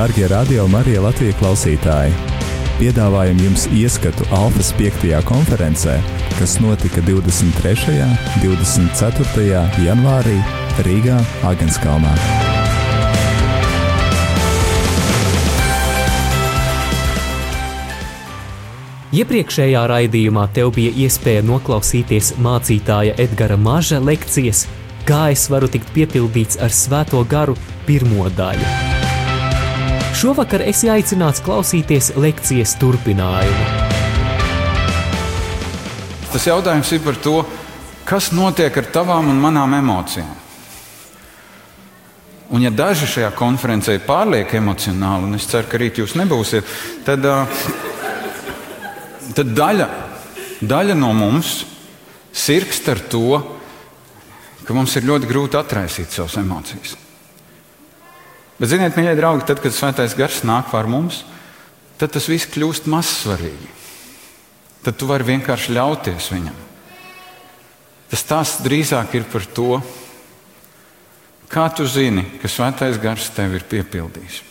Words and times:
Darbie 0.00 0.28
radio 0.32 0.62
Marija 0.64 1.02
Latvijas 1.04 1.34
klausītāji! 1.36 2.14
Piedāvājam 2.78 3.36
jums 3.44 3.66
ieskatu 3.76 4.24
Alfas 4.32 4.70
5. 4.78 5.02
konferencē, 5.28 5.98
kas 6.38 6.54
notika 6.64 7.02
23. 7.04 7.98
un 8.06 8.14
24. 8.40 9.60
janvārī 9.84 10.38
Rīgā, 10.86 11.18
Agenskalnā. 11.44 12.14
Iepriekšējā 19.12 19.82
raidījumā 19.92 20.46
tev 20.56 20.72
bija 20.78 20.94
iespēja 21.04 21.44
noklausīties 21.44 22.38
mācītāja 22.40 23.18
Edgara 23.20 23.60
Maža 23.60 24.00
lekcijas, 24.00 24.64
kā 25.04 25.26
es 25.34 25.44
varu 25.52 25.68
tikt 25.68 25.92
piepildīts 25.92 26.56
ar 26.56 26.72
Svēto 26.72 27.20
garu 27.28 27.58
pirmo 27.84 28.32
daļu. 28.40 28.89
Šovakar 30.20 30.60
esi 30.68 30.90
aicināts 30.92 31.40
klausīties 31.40 32.10
lekcijas 32.20 32.74
turpinājumu. 32.76 33.62
Tas 36.28 36.44
jautājums 36.44 36.90
ir 36.92 37.00
par 37.06 37.16
to, 37.24 37.38
kas 38.04 38.28
notiek 38.36 38.76
ar 38.82 38.90
tavām 38.92 39.30
un 39.32 39.40
manām 39.40 39.78
emocijām. 39.78 40.36
Un, 42.52 42.60
ja 42.60 42.68
daži 42.68 43.08
šajā 43.08 43.32
konferencē 43.38 43.96
ir 43.96 44.04
pārlieku 44.04 44.60
emocionāli, 44.60 45.30
un 45.30 45.40
es 45.40 45.48
ceru, 45.48 45.70
ka 45.72 45.80
rīt 45.80 46.02
jūs 46.02 46.12
nebūsiet, 46.20 46.68
tad, 47.08 47.24
tad 49.40 49.56
daļa, 49.56 49.90
daļa 50.60 51.00
no 51.00 51.14
mums 51.16 51.62
sirgst 52.28 52.92
ar 52.92 53.06
to, 53.08 53.38
ka 54.66 54.76
mums 54.76 55.00
ir 55.00 55.14
ļoti 55.14 55.32
grūti 55.32 55.64
atraisīt 55.64 56.12
savas 56.12 56.36
emocijas. 56.44 57.00
Bet, 58.60 58.68
ziniet, 58.68 58.92
mīļie 58.92 59.16
draugi, 59.16 59.46
tad, 59.48 59.62
kad 59.64 59.72
svētais 59.72 60.12
gars 60.18 60.42
nāk 60.44 60.68
pār 60.68 60.84
mums, 60.90 61.22
tad 61.96 62.12
tas 62.12 62.26
viss 62.28 62.48
kļūst 62.52 62.90
mazsvarīgi. 62.92 63.70
Tad 64.84 64.98
tu 65.00 65.08
vari 65.08 65.24
vienkārši 65.32 65.72
ļauties 65.76 66.28
viņam. 66.34 66.58
Tas 68.12 68.26
tās 68.28 68.52
drīzāk 68.60 69.14
ir 69.16 69.24
par 69.32 69.46
to, 69.56 69.78
kā 71.48 71.70
tu 71.72 71.86
zini, 71.88 72.26
ka 72.42 72.50
svētais 72.52 73.00
gars 73.00 73.30
tev 73.32 73.56
ir 73.56 73.64
piepildījis. 73.70 74.42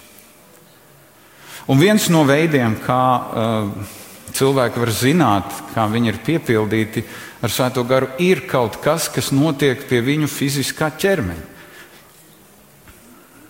Un 1.70 1.78
viens 1.78 2.08
no 2.10 2.24
veidiem, 2.26 2.80
kā 2.82 3.04
uh, 3.14 3.92
cilvēki 4.34 4.82
var 4.82 4.94
zināt, 4.96 5.54
kā 5.76 5.86
viņi 5.92 6.10
ir 6.10 6.22
piepildīti 6.26 7.06
ar 7.46 7.54
svēto 7.54 7.86
garu, 7.86 8.10
ir 8.18 8.42
kaut 8.50 8.80
kas, 8.82 9.06
kas 9.14 9.30
notiek 9.30 9.86
pie 9.86 10.02
viņu 10.02 10.32
fiziskā 10.34 10.90
ķermeņa. 10.98 11.59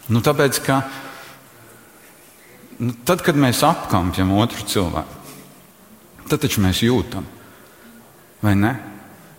Nu, 0.10 0.22
tāpēc, 0.26 0.60
ka 0.66 0.82
nu, 2.82 2.94
tad, 3.06 3.22
kad 3.26 3.38
mēs 3.38 3.62
apkampjam 3.66 4.32
otru 4.40 4.66
cilvēku, 4.70 5.18
tad 6.30 6.42
taču 6.42 6.64
mēs 6.66 6.82
jūtam, 6.86 7.28
vai 8.42 8.56
ne? 8.58 8.74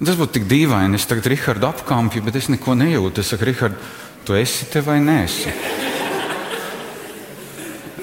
Tas 0.01 0.17
būtu 0.17 0.39
tik 0.39 0.47
dīvaini. 0.49 0.97
Es 0.97 1.05
tagad 1.09 1.27
Rihardu 1.29 1.67
apkampju, 1.69 2.23
bet 2.25 2.39
es 2.41 2.49
neko 2.49 2.73
nejūtu. 2.79 3.21
Es 3.21 3.35
saku, 3.35 3.45
Rihard, 3.51 3.77
tu 4.25 4.37
esi 4.39 4.69
te 4.73 4.81
vai 4.81 4.97
nē? 5.05 5.19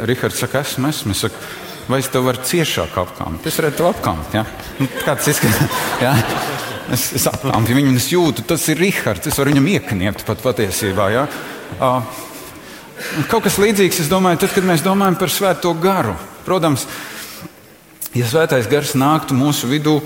Rihards 0.06 0.38
saka, 0.38 0.62
esmu, 0.62 0.92
esmu. 0.94 1.16
Es 1.16 1.24
saku, 1.26 1.42
vai 1.90 2.04
es 2.04 2.12
tev 2.14 2.28
varu 2.30 2.46
ciešāk 2.46 3.00
apkampīt? 3.02 3.50
Es 3.50 3.58
redzu, 3.66 3.88
apkampīt. 3.90 4.38
Ja? 4.38 4.46
Nu, 4.78 4.90
kā 5.02 5.18
tas 5.18 5.32
izskatās? 5.34 5.82
Ja? 6.04 6.14
Es, 6.94 7.10
es 7.18 7.26
apkampju 7.28 7.80
viņu 7.80 7.98
es 7.98 8.12
jūtu, 8.14 8.46
tas 8.48 8.70
ir 8.70 8.78
Rihards. 8.84 9.32
Es 9.32 9.42
varu 9.42 9.56
viņam 9.56 9.74
iekniept 9.74 10.22
pat 10.28 10.46
patiesībā. 10.46 11.10
Ja? 11.16 11.26
Uh, 11.82 12.27
Kaut 13.30 13.46
kas 13.46 13.60
līdzīgs, 13.62 14.02
es 14.04 14.10
domāju, 14.12 14.42
tad, 14.44 14.54
kad 14.56 14.66
mēs 14.66 14.84
domājam 14.86 15.18
par 15.20 15.32
svēto 15.34 15.74
garu. 15.82 16.16
Protams, 16.46 16.88
ja 18.18 18.28
svētais 18.30 18.70
gars 18.72 18.96
nāktu 18.98 19.38
mūsu 19.38 19.70
vidū 19.70 20.00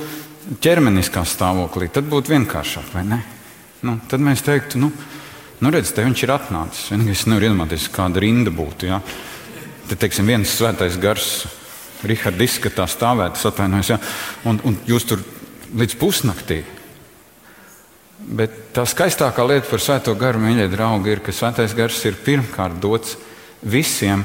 ķermeniskā 0.61 1.23
stāvoklī, 1.27 1.87
tad 1.93 2.09
būtu 2.11 2.33
vienkāršāk, 2.33 2.91
vai 2.95 3.05
ne? 3.07 3.21
Nu, 3.85 3.95
tad 4.09 4.21
mēs 4.21 4.43
teiktu, 4.45 4.81
nu, 4.81 4.91
nu 5.61 5.71
redz, 5.73 5.93
te 5.95 6.03
viņš 6.05 6.25
ir 6.25 6.33
atnācis. 6.35 6.91
Es 7.13 7.23
nevaru 7.29 7.49
iedomāties, 7.49 7.87
kāda 7.93 8.21
rinda 8.21 8.53
būtu. 8.53 8.89
Ja? 8.91 8.99
Te, 9.87 9.95
teiksim, 9.95 10.27
viens 10.29 10.51
svētais 10.51 10.99
gars, 11.01 11.31
Rihards, 12.01 12.41
izskatā 12.41 12.87
stāvēt, 12.89 13.37
atvainojos, 13.37 13.93
ja? 13.93 13.99
un, 14.49 14.57
un 14.65 14.77
jūs 14.89 15.05
tur 15.09 15.21
līdz 15.77 15.97
pusnaktī 16.01 16.63
Bet 18.21 18.73
tā 18.75 18.83
skaistākā 18.85 19.43
lieta 19.47 19.65
par 19.69 19.81
Svēto 19.81 20.13
garu, 20.19 20.41
mīļie 20.43 20.67
draugi, 20.71 21.15
ir, 21.15 21.21
ka 21.25 21.33
Svētais 21.33 21.73
gars 21.77 21.97
ir 22.05 22.19
pirmkārt 22.21 22.77
dots 22.81 23.15
visiem, 23.61 24.23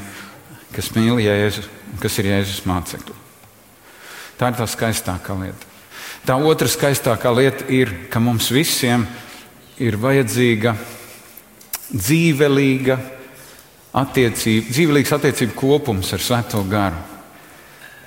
kas 0.74 0.90
mīl 0.96 1.22
Jēzu, 1.24 1.64
kas 2.02 2.18
ir 2.20 2.28
Jēzus 2.34 2.66
mācekļi. 2.68 3.16
Tā 4.36 4.52
ir 4.52 4.58
tā 4.58 4.66
skaistākā 4.68 5.38
lieta. 5.40 5.72
Tā 6.28 6.36
otra 6.36 6.68
skaistākā 6.68 7.32
lieta 7.32 7.66
ir, 7.72 7.92
ka 8.12 8.20
mums 8.20 8.50
visiem 8.52 9.06
ir 9.80 9.96
vajadzīga 10.00 10.74
dzīvelīga 11.92 12.98
attiecība, 13.96 14.72
dzīvelīgs 14.74 15.14
attiecību 15.16 15.56
kopums 15.56 16.12
ar 16.12 16.24
Svēto 16.24 16.60
garu. 16.68 17.00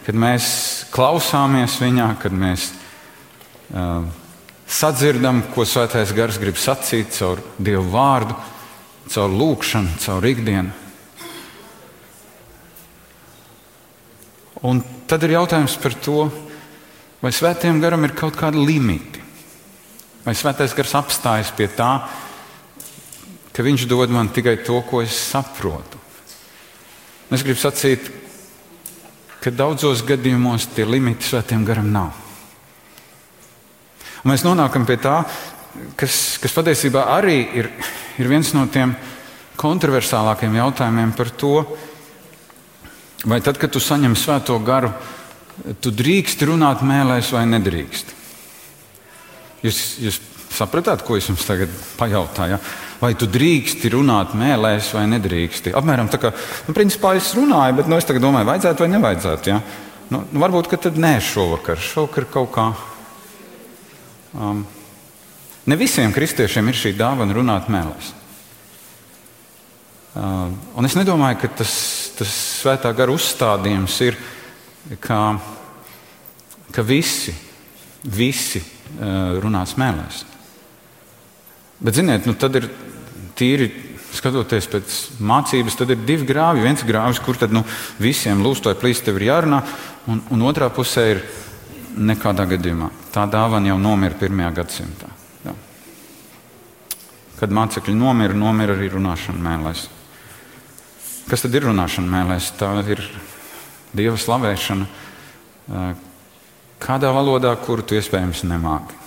Kad 0.06 0.18
mēs 0.18 0.46
klausāmies 0.94 1.80
viņā, 1.82 2.12
kad 2.22 2.34
mēs 2.34 2.70
uh, 3.74 4.06
sadzirdam, 4.70 5.42
ko 5.54 5.66
Svētais 5.66 6.14
Gars 6.16 6.38
grib 6.42 6.58
sacīt 6.60 7.16
caur 7.18 7.42
Dievu 7.58 7.88
vārdu, 7.90 8.36
caur 9.10 9.34
lūgšanu, 9.34 9.98
caur 10.04 10.28
ikdienu. 10.30 10.76
Un 14.70 14.82
tad 15.08 15.24
ir 15.24 15.38
jautājums 15.38 15.78
par 15.80 15.96
to, 16.04 16.28
vai 17.24 17.32
Svētajam 17.34 17.80
garam 17.82 18.04
ir 18.06 18.16
kaut 18.18 18.38
kāda 18.38 18.60
limita. 18.60 19.24
Vai 20.26 20.36
Svētais 20.36 20.76
gars 20.76 20.94
apstājas 21.00 21.54
pie 21.56 21.70
tā, 21.72 21.94
ka 23.56 23.64
viņš 23.66 23.88
dod 23.90 24.12
man 24.14 24.30
tikai 24.36 24.60
to, 24.68 24.82
ko 24.86 25.02
es 25.02 25.16
saprotu. 25.16 25.98
Es 27.32 27.46
gribu 27.46 27.62
sacīt, 27.62 28.12
ka 29.40 29.54
daudzos 29.54 30.04
gadījumos 30.06 30.68
tie 30.76 30.86
limiti 30.86 31.30
Svētajam 31.30 31.64
garam 31.66 31.94
nav. 31.96 32.29
Un 34.24 34.34
mēs 34.34 34.44
nonākam 34.44 34.86
pie 34.88 34.98
tā, 35.00 35.22
kas, 36.00 36.40
kas 36.42 36.56
patiesībā 36.56 37.06
arī 37.16 37.38
ir, 37.62 37.70
ir 38.20 38.32
viens 38.32 38.52
no 38.56 38.66
tiem 38.72 38.96
kontroversālākiem 39.60 40.58
jautājumiem 40.60 41.14
par 41.16 41.32
to, 41.36 41.54
vai 43.28 43.40
tad, 43.44 43.60
kad 43.60 43.72
tu 43.72 43.82
saņem 43.84 44.16
svēto 44.20 44.58
garu, 44.64 44.92
tu 45.84 45.92
drīkst 45.92 46.44
runāt 46.48 46.84
mēlēs 46.88 47.32
vai 47.36 47.46
nedrīkst. 47.52 48.16
Jūs, 49.64 49.80
jūs 50.00 50.20
sapratāt, 50.56 51.04
ko 51.08 51.18
es 51.20 51.28
jums 51.30 51.44
tagad 51.48 51.72
pajautāju? 52.00 52.60
Vai 53.00 53.14
tu 53.20 53.28
drīksti 53.32 53.92
runāt 53.94 54.36
mēlēs 54.40 54.92
vai 54.96 55.06
nedrīksti? 55.12 55.74
Apmēram 55.76 56.10
tā 56.12 56.20
kā, 56.20 56.32
nu, 56.68 56.76
principā 56.76 57.14
es 57.20 57.32
runāju, 57.38 57.78
bet 57.80 57.92
nu, 57.92 58.00
es 58.00 58.08
tagad 58.08 58.24
domāju, 58.24 58.48
vajadzētu 58.50 58.84
vai 58.84 58.90
nevajadzētu. 58.96 59.52
Ja? 59.52 59.60
Nu, 60.12 60.24
nu, 60.26 60.42
varbūt, 60.44 60.72
ka 60.72 60.80
tad 60.88 61.00
nē, 61.00 61.18
šovakar, 61.24 61.80
šovakar 61.80 62.28
kaut 62.32 62.52
kā 62.56 62.70
Um, 64.34 64.62
ne 65.66 65.76
visiem 65.80 66.14
kristiešiem 66.14 66.70
ir 66.70 66.78
šī 66.78 66.94
dāvana 66.98 67.34
runāt 67.34 67.70
mēlēs. 67.72 68.12
Uh, 70.14 70.50
un 70.78 70.86
es 70.86 70.98
nedomāju, 70.98 71.40
ka 71.42 71.50
tas, 71.62 71.74
tas 72.18 72.34
svētā 72.62 72.92
gara 72.98 73.14
uzstādījums 73.14 73.96
ir, 74.06 74.18
ka, 75.02 75.40
ka 76.76 76.86
visi, 76.86 77.34
visi 78.06 78.62
uh, 78.62 79.40
runās 79.42 79.74
mēlēs. 79.82 80.24
Bet, 81.80 81.96
ziniet, 81.98 82.26
nu, 82.30 82.36
tad 82.38 82.58
ir 82.60 82.70
tīri 83.40 83.70
skatoties 84.14 84.68
pēc 84.70 84.96
mācības, 85.22 85.78
tad 85.80 85.94
ir 85.94 86.02
divi 86.06 86.28
grāvi. 86.28 86.66
Viens 86.66 86.84
grāvis, 86.86 87.22
kur 87.24 87.38
tad 87.40 87.54
nu, 87.56 87.64
visiem 88.02 88.42
lūstoja 88.44 88.78
plīst, 88.78 89.06
tev 89.06 89.18
ir 89.18 89.30
jārunā, 89.30 89.62
un, 90.10 90.22
un 90.34 90.50
otrā 90.50 90.70
pusē 90.74 91.06
ir 91.14 91.24
nekādā 91.98 92.46
gadījumā. 92.50 92.90
Tā 93.14 93.26
dāvana 93.30 93.72
jau 93.72 93.80
nomira 93.82 94.18
pirmajā 94.20 94.52
gadsimtā. 94.60 95.10
Jā. 95.46 95.56
Kad 97.40 97.56
mācekļi 97.56 97.96
nomira, 97.98 98.38
nomira 98.38 98.76
arī 98.78 98.92
runāšana 98.94 99.42
mēlēs. 99.46 99.88
Kas 101.30 101.46
tad 101.46 101.56
ir 101.58 101.68
runāšana 101.70 102.10
mēlēs? 102.10 102.54
Tā 102.60 102.72
ir 102.90 103.04
dieva 103.94 104.18
slavēšana 104.18 104.86
kādā 106.80 107.12
valodā, 107.14 107.52
kuru 107.62 107.84
tu 107.86 107.98
iespējams 108.00 108.46
nemāki. 108.50 108.98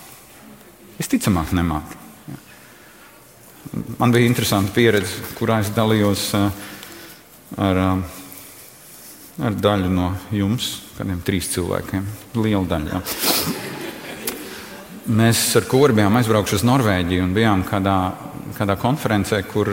Visticamāk, 0.99 1.53
nemāki. 1.57 1.99
Man 3.99 4.13
bija 4.13 4.29
interesanta 4.29 4.75
pieredze, 4.75 5.23
kurā 5.39 5.61
es 5.63 5.71
dalījos 5.73 6.27
ar, 6.37 6.51
ar 7.57 7.81
daļu 9.39 9.89
no 9.93 10.13
jums, 10.35 10.75
kādiem 10.99 11.23
trīs 11.25 11.49
cilvēkiem. 11.55 12.05
Liela 12.37 12.65
daļa. 12.69 12.93
Jā. 12.93 13.03
Mēs 15.13 15.41
ar 15.59 15.67
kuru 15.67 15.97
bijām 15.99 16.15
aizbraukuši 16.21 16.61
uz 16.61 16.65
Norvēģiju 16.69 17.25
un 17.25 17.33
bijām 17.35 17.65
kādā, 17.67 17.97
kādā 18.59 18.77
konferencē, 18.79 19.41
kur 19.51 19.71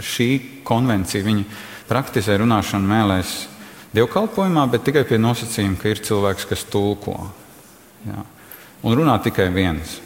šī 0.00 0.28
konvencija 0.64 1.26
viņa 1.26 1.44
praktizē 1.88 2.38
runāšanu 2.40 2.88
mēlēs 2.88 3.34
dievkalpojumā, 3.96 4.66
bet 4.72 4.86
tikai 4.88 5.04
pie 5.08 5.18
nosacījuma, 5.20 5.76
ka 5.80 5.92
ir 5.92 6.02
cilvēks, 6.04 6.48
kas 6.48 6.64
tulko. 6.70 7.16
Jā. 8.06 8.24
Un 8.86 8.94
runā 8.94 9.18
tikai 9.24 9.48
viens. 9.52 9.98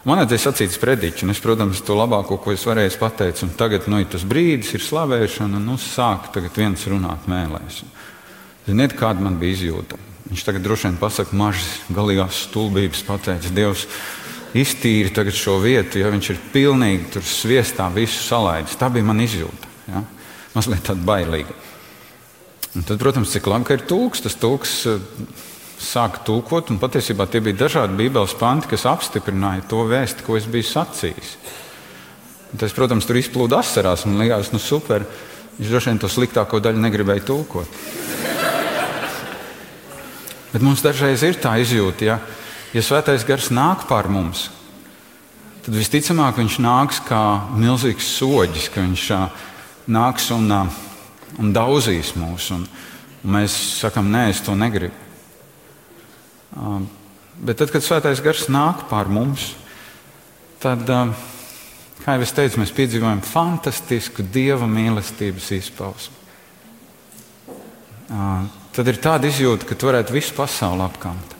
Man 0.00 0.16
vajadzēja 0.22 0.40
sacīt 0.46 0.72
sprediķi, 0.72 1.26
un 1.26 1.34
es, 1.34 1.40
protams, 1.44 1.82
to 1.84 1.92
labāko, 1.98 2.38
ko 2.40 2.54
es 2.54 2.62
varēju 2.64 2.94
pateikt. 3.02 3.42
Un 3.44 3.50
tagad 3.58 3.84
nu, 3.92 3.98
ir 4.00 4.08
tas 4.08 4.24
brīdis, 4.24 4.72
ir 4.72 4.84
slavēšana, 4.84 5.58
un 5.58 5.66
nu, 5.68 5.76
sāk 5.76 6.30
viens 6.56 6.86
runāt 6.88 7.28
mēlēs. 7.28 7.82
Ziniet, 8.64 8.96
kāda 8.96 9.20
man 9.26 9.36
bija 9.40 9.58
izjūta? 9.58 9.98
Viņš 10.30 10.46
tagad 10.46 10.64
droši 10.64 10.88
vien 10.88 10.96
pasakā, 11.00 11.36
mažas 11.36 11.68
galīgās 11.92 12.46
stulbības, 12.46 13.04
pateicis, 13.04 13.52
Dievs, 13.52 13.84
iztīri 14.56 15.32
šo 15.36 15.58
vietu, 15.60 16.00
ja 16.00 16.08
viņš 16.08 16.30
ir 16.32 16.40
pilnīgi 16.54 17.12
tur 17.16 17.26
sviestā 17.26 17.90
visu 17.92 18.22
salaidis. 18.24 18.78
Tā 18.80 18.88
bija 18.88 19.04
mana 19.04 19.26
izjūta. 19.28 19.68
Ja? 19.90 20.04
Mazliet 20.54 20.86
tāda 20.86 21.04
bailīga. 21.04 21.52
Un 22.72 22.86
tad, 22.86 22.96
protams, 23.02 23.32
cik 23.34 23.50
labi, 23.50 23.66
ka 23.66 23.76
ir 23.76 23.84
tūks, 23.90 24.24
tas 24.24 24.38
tūks 24.38 24.74
sāka 25.80 26.20
tulkot, 26.26 26.70
un 26.70 26.78
patiesībā 26.80 27.26
tie 27.30 27.40
bija 27.44 27.62
dažādi 27.64 27.96
Bībeles 27.96 28.36
panti, 28.38 28.68
kas 28.70 28.86
apstiprināja 28.88 29.64
to 29.70 29.84
vēstu, 29.88 30.26
ko 30.26 30.36
es 30.36 30.48
biju 30.50 30.68
sacījis. 30.68 31.32
Un 32.50 32.60
tas, 32.60 32.74
protams, 32.76 33.06
tur 33.06 33.18
izplūda 33.20 33.60
asarās, 33.62 34.04
man 34.06 34.20
liekas, 34.20 34.52
nu 34.52 34.60
super. 34.60 35.06
Viņš 35.58 35.70
droši 35.70 35.90
vien 35.90 36.00
to 36.02 36.10
sliktāko 36.10 36.60
daļu 36.62 36.82
negribēja 36.82 37.24
tulkot. 37.28 37.80
Bet 40.50 40.64
mums 40.66 40.82
dažreiz 40.82 41.22
ir 41.22 41.38
tā 41.38 41.54
izjūta, 41.62 42.06
ja, 42.06 42.18
ja 42.74 42.82
svētais 42.82 43.24
gars 43.28 43.52
nāk 43.54 43.86
pār 43.88 44.08
mums, 44.10 44.48
tad 45.62 45.76
visticamāk 45.78 46.40
viņš 46.40 46.58
nāks 46.64 47.02
kā 47.06 47.22
milzīgs 47.54 48.08
soģis, 48.18 48.70
ka 48.74 48.82
viņš 48.82 49.10
nāks 49.94 50.30
un 50.34 50.48
nāks 50.50 50.86
un 51.38 51.52
daudzīs 51.54 52.14
mūs. 52.18 52.50
Un, 52.56 52.66
un 53.24 53.36
mēs 53.36 53.54
sakām, 53.80 54.10
nē, 54.12 54.28
es 54.32 54.42
to 54.44 54.56
negribu. 54.58 55.09
Uh, 56.56 56.80
bet 57.40 57.60
tad, 57.60 57.70
kad 57.72 57.84
svētais 57.84 58.22
gars 58.24 58.48
nāk 58.50 58.86
pār 58.90 59.10
mums, 59.12 59.52
tad, 60.62 60.82
uh, 60.90 61.12
kā 62.02 62.16
jau 62.16 62.24
es 62.26 62.34
teicu, 62.36 62.60
mēs 62.62 62.74
piedzīvojam 62.76 63.22
fantastisku 63.26 64.26
dieva 64.26 64.68
mīlestības 64.70 65.50
izpausmi. 65.58 66.16
Uh, 68.10 68.46
tad 68.74 68.90
ir 68.90 69.02
tāda 69.02 69.30
izjūta, 69.30 69.68
ka 69.68 69.78
tu 69.78 69.90
varētu 69.90 70.16
visu 70.16 70.34
pasauli 70.38 70.86
apkamt. 70.86 71.36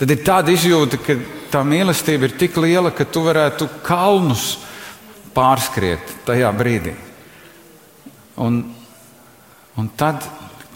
Tad 0.00 0.12
ir 0.12 0.24
tāda 0.24 0.52
izjūta, 0.52 1.00
ka 1.04 1.16
tā 1.52 1.64
mīlestība 1.66 2.28
ir 2.28 2.36
tik 2.40 2.56
liela, 2.60 2.92
ka 2.92 3.04
tu 3.04 3.24
varētu 3.24 3.68
kalnus 3.84 4.54
pārskriet 5.36 6.20
tajā 6.28 6.52
brīdī. 6.56 6.94
Un, 8.40 8.62
Un 9.80 9.88
tad 9.96 10.24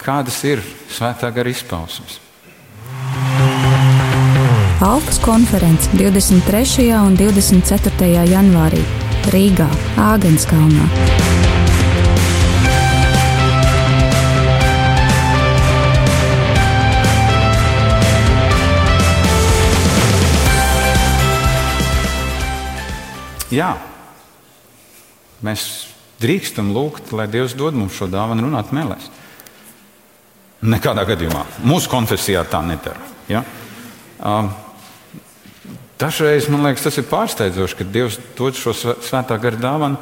kādas 0.01 0.39
ir 0.47 0.61
svētā 0.89 1.29
gara 1.33 1.51
izpausmes? 1.51 2.19
Alfas 4.79 5.19
konferences 5.19 5.87
23. 5.93 6.91
un 6.99 7.15
24. 7.15 8.07
janvārī 8.27 8.81
Rīgā, 9.31 9.69
Āgenskalnā. 9.95 10.83
Jā, 23.47 23.77
mēs 25.39 25.63
drīkstam 26.19 26.75
lūgt, 26.75 27.15
lai 27.15 27.29
Dievs 27.31 27.55
dod 27.55 27.79
mums 27.79 27.95
šo 27.95 28.11
dāvanu 28.11 28.49
runāt 28.49 28.75
mēlēs. 28.75 29.07
Nekādā 30.67 31.07
gadījumā. 31.07 31.47
Mūsu 31.63 31.87
konfesijā 31.95 32.43
tā 32.51 32.59
nedara. 32.67 32.99
Ja? 33.31 33.47
Um, 34.19 34.51
dažreiz 36.01 36.49
man 36.51 36.65
liekas, 36.65 36.85
tas 36.87 36.97
ir 36.99 37.07
pārsteidzoši, 37.09 37.77
ka 37.79 37.87
Dievs 37.87 38.19
dod 38.37 38.57
šo 38.59 38.73
svētā 38.75 39.37
gara 39.41 39.59
dāvanu 39.59 39.99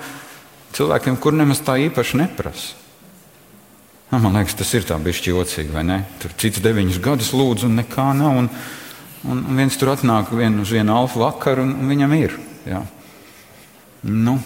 cilvēkiem, 0.74 1.19
kur 1.22 1.36
nemaz 1.38 1.62
tā 1.66 1.78
īpaši 1.86 2.22
neprasa. 2.22 2.80
Nu, 4.12 4.19
man 4.22 4.38
liekas, 4.38 4.57
tas 4.60 4.74
ir 4.78 4.86
tā 4.86 4.98
bišķi 5.01 5.34
jocīgi, 5.34 5.74
vai 5.74 5.86
ne? 5.88 6.00
Tur 6.22 6.34
cits 6.38 6.62
deviņus 6.62 7.00
gadus 7.01 7.31
lūdzu, 7.34 7.66
un 7.66 7.80
nekā 7.81 8.12
nav. 8.18 8.42
Un, 8.44 8.50
un, 9.25 9.45
viens 9.57 9.78
tur 9.80 9.95
atnāk 9.95 10.30
vien 10.38 10.60
uz 10.62 10.74
vienu 10.74 10.94
alfa 10.94 11.24
vakaru, 11.24 11.66
un, 11.66 11.78
un 11.81 11.90
viņam 11.90 12.13
ir. 12.19 12.36
Ja? 12.69 12.84
Nu, 14.06 14.38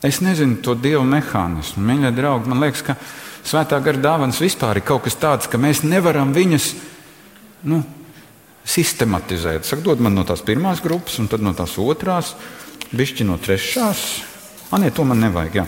Es 0.00 0.22
nezinu 0.24 0.62
to 0.64 0.72
dievu 0.80 1.02
mehānismu. 1.04 1.82
Mīļie 1.84 2.10
draugi, 2.16 2.48
man 2.48 2.62
liekas, 2.64 2.82
ka 2.86 2.96
svētā 3.44 3.76
gara 3.84 4.00
dāvāns 4.00 4.40
vispār 4.40 4.80
ir 4.80 4.86
kaut 4.88 5.04
kas 5.04 5.18
tāds, 5.20 5.48
ka 5.50 5.60
mēs 5.60 5.82
nevaram 5.84 6.32
viņas 6.32 6.70
nu, 7.68 7.82
sistematizēt. 8.70 9.66
Saka, 9.66 9.82
dod 9.84 10.02
man 10.04 10.14
no 10.16 10.24
tās 10.28 10.42
pirmās 10.46 10.82
grupas, 10.84 11.18
un 11.22 11.28
tad 11.30 11.42
no 11.44 11.52
tās 11.56 11.76
otrās, 11.80 12.34
bišķi 12.94 13.26
no 13.28 13.38
trešās. 13.42 14.04
Ah, 14.70 14.78
nē, 14.78 14.92
to 14.94 15.04
man 15.06 15.18
nevajag. 15.22 15.60
Jā. 15.60 15.66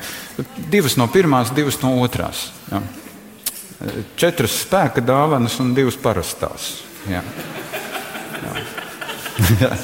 Divas 0.70 0.94
no 0.98 1.08
pirmās, 1.10 1.50
divas 1.54 1.80
no 1.82 1.96
otrās. 2.02 2.50
Jā. 2.70 2.82
Četras 4.20 4.60
spēka 4.62 5.02
dāvanas 5.02 5.58
un 5.62 5.74
divas 5.74 5.98
parastās. 5.98 6.76
Jā. 7.10 7.24
Jā. 8.42 9.74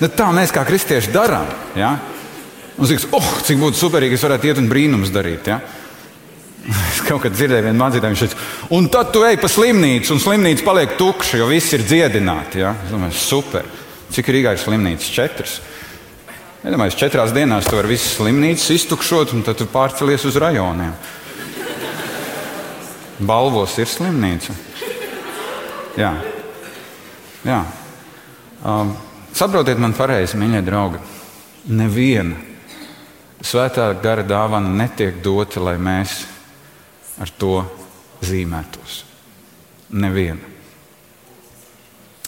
Nu, 0.00 0.08
tā 0.08 0.30
mēs 0.32 0.48
kā 0.48 0.62
kristieši 0.64 1.10
darām. 1.12 1.44
Jā. 1.76 1.90
Un 2.80 2.88
domāju, 2.88 3.10
oh, 3.18 3.26
cik 3.44 3.58
būtu 3.60 3.76
superīgi, 3.76 4.16
ja 4.16 4.22
varētu 4.24 4.48
iet 4.48 4.60
un 4.62 4.70
brīnums 4.70 5.10
darīt. 5.12 5.50
Ja? 5.52 5.58
Es 6.90 7.00
kaut 7.06 7.22
kad 7.24 7.34
dzirdēju, 7.34 7.64
viena 7.66 7.78
mācītāja, 7.80 8.18
teica, 8.20 8.38
un 8.76 8.88
tad 8.92 9.12
tu 9.14 9.22
ej 9.26 9.38
pa 9.40 9.48
slimnīcu, 9.50 10.12
un 10.14 10.22
slimnīca 10.22 10.66
paliek 10.66 10.96
tukša, 10.98 11.40
jo 11.40 11.48
viss 11.50 11.74
ir 11.76 11.84
dziedināti. 11.86 12.62
Ja? 12.62 12.74
Es 12.84 12.92
domāju, 12.92 13.16
super. 13.16 13.68
Cik 14.10 14.30
Rīgā 14.34 14.54
ir 14.54 14.62
slimnīcas? 14.62 15.12
Četras. 15.14 15.58
Es 16.60 16.74
domāju, 16.74 16.98
četrās 17.00 17.32
dienās 17.32 17.68
tu 17.68 17.78
vari 17.78 17.94
visas 17.94 18.18
slimnīcas 18.18 18.68
iztukšot, 18.74 19.32
un 19.36 19.44
tad 19.46 19.60
tu 19.60 19.68
pārcelies 19.70 20.26
uz 20.28 20.36
rajoniem. 20.40 20.92
Balvos 23.24 23.78
ir 23.80 23.88
slimnīca. 23.88 24.56
Jā. 26.00 26.12
Jā. 27.46 27.62
Um, 28.60 28.92
saprotiet 29.36 29.80
man 29.80 29.96
pareizi, 29.96 30.38
mīļie 30.40 30.62
draugi. 30.66 31.00
Neviena 31.70 32.50
Svētā 33.40 33.86
gara 34.02 34.20
dāvana 34.20 34.68
netiek 34.68 35.22
dota, 35.24 35.62
lai 35.64 35.78
mēs 35.80 36.26
ar 37.20 37.32
to 37.38 37.60
zīmētos. 38.24 39.02
Neviena. 39.90 40.46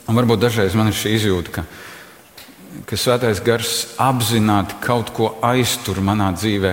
Un 0.08 0.18
varbūt 0.18 0.42
dažreiz 0.42 0.74
man 0.76 0.90
ir 0.90 0.98
šī 0.98 1.14
izjūta, 1.16 1.52
ka, 1.54 1.64
ka 2.88 2.98
svētais 2.98 3.40
gars 3.44 3.74
apzināti 4.02 4.80
kaut 4.82 5.12
ko 5.14 5.30
aiztur 5.46 6.02
manā 6.04 6.32
dzīvē, 6.34 6.72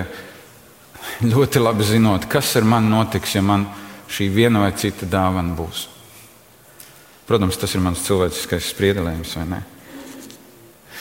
ļoti 1.30 1.62
labi 1.62 1.86
zinot, 1.86 2.26
kas 2.30 2.52
ar 2.58 2.66
mani 2.66 2.90
notiks, 2.90 3.36
ja 3.36 3.44
man 3.44 3.68
šī 4.10 4.28
viena 4.34 4.64
vai 4.64 4.72
cita 4.76 5.06
dāvana 5.08 5.54
būs. 5.56 5.86
Protams, 7.30 7.60
tas 7.62 7.76
ir 7.76 7.84
mans 7.84 8.02
cilvēciskais 8.02 8.72
spriedelējums, 8.72 9.36
vai 9.38 9.46
ne? 9.52 9.60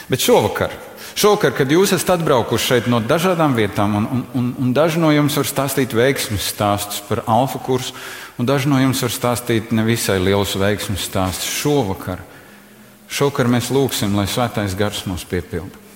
Bet 0.10 0.22
šovakar 0.22 0.76
Šovakar, 1.18 1.54
kad 1.58 1.72
jūs 1.72 1.94
esat 1.96 2.18
atbraukuši 2.18 2.66
šeit 2.66 2.88
no 2.92 3.00
dažādām 3.02 3.56
vietām, 3.58 3.96
un, 3.98 4.08
un, 4.14 4.24
un, 4.38 4.50
un 4.62 4.74
daži 4.76 5.02
no 5.02 5.10
jums 5.14 5.38
var 5.40 5.48
stāstīt 5.50 5.96
veiksmju 5.96 6.40
stāstus 6.44 7.02
par 7.08 7.24
alfa 7.28 7.62
kursu, 7.64 7.96
un 8.38 8.48
daži 8.50 8.70
no 8.70 8.80
jums 8.82 9.02
var 9.06 9.14
stāstīt 9.16 9.74
nevisai 9.76 10.20
lielus 10.22 10.56
veiksmju 10.60 11.00
stāstus 11.02 11.50
šovakar. 11.60 12.22
Šovakar 13.10 13.50
mēs 13.50 13.72
lūgsim, 13.74 14.14
lai 14.16 14.28
svētais 14.30 14.78
gars 14.78 15.02
mūs 15.10 15.26
piepilda. 15.30 15.88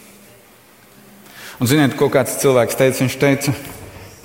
Un 1.61 1.69
ziniet, 1.69 1.93
ko 1.99 2.09
kāds 2.11 2.39
cilvēks 2.41 2.79
teica? 2.79 3.03
Viņš 3.03 3.19
teica, 3.21 3.53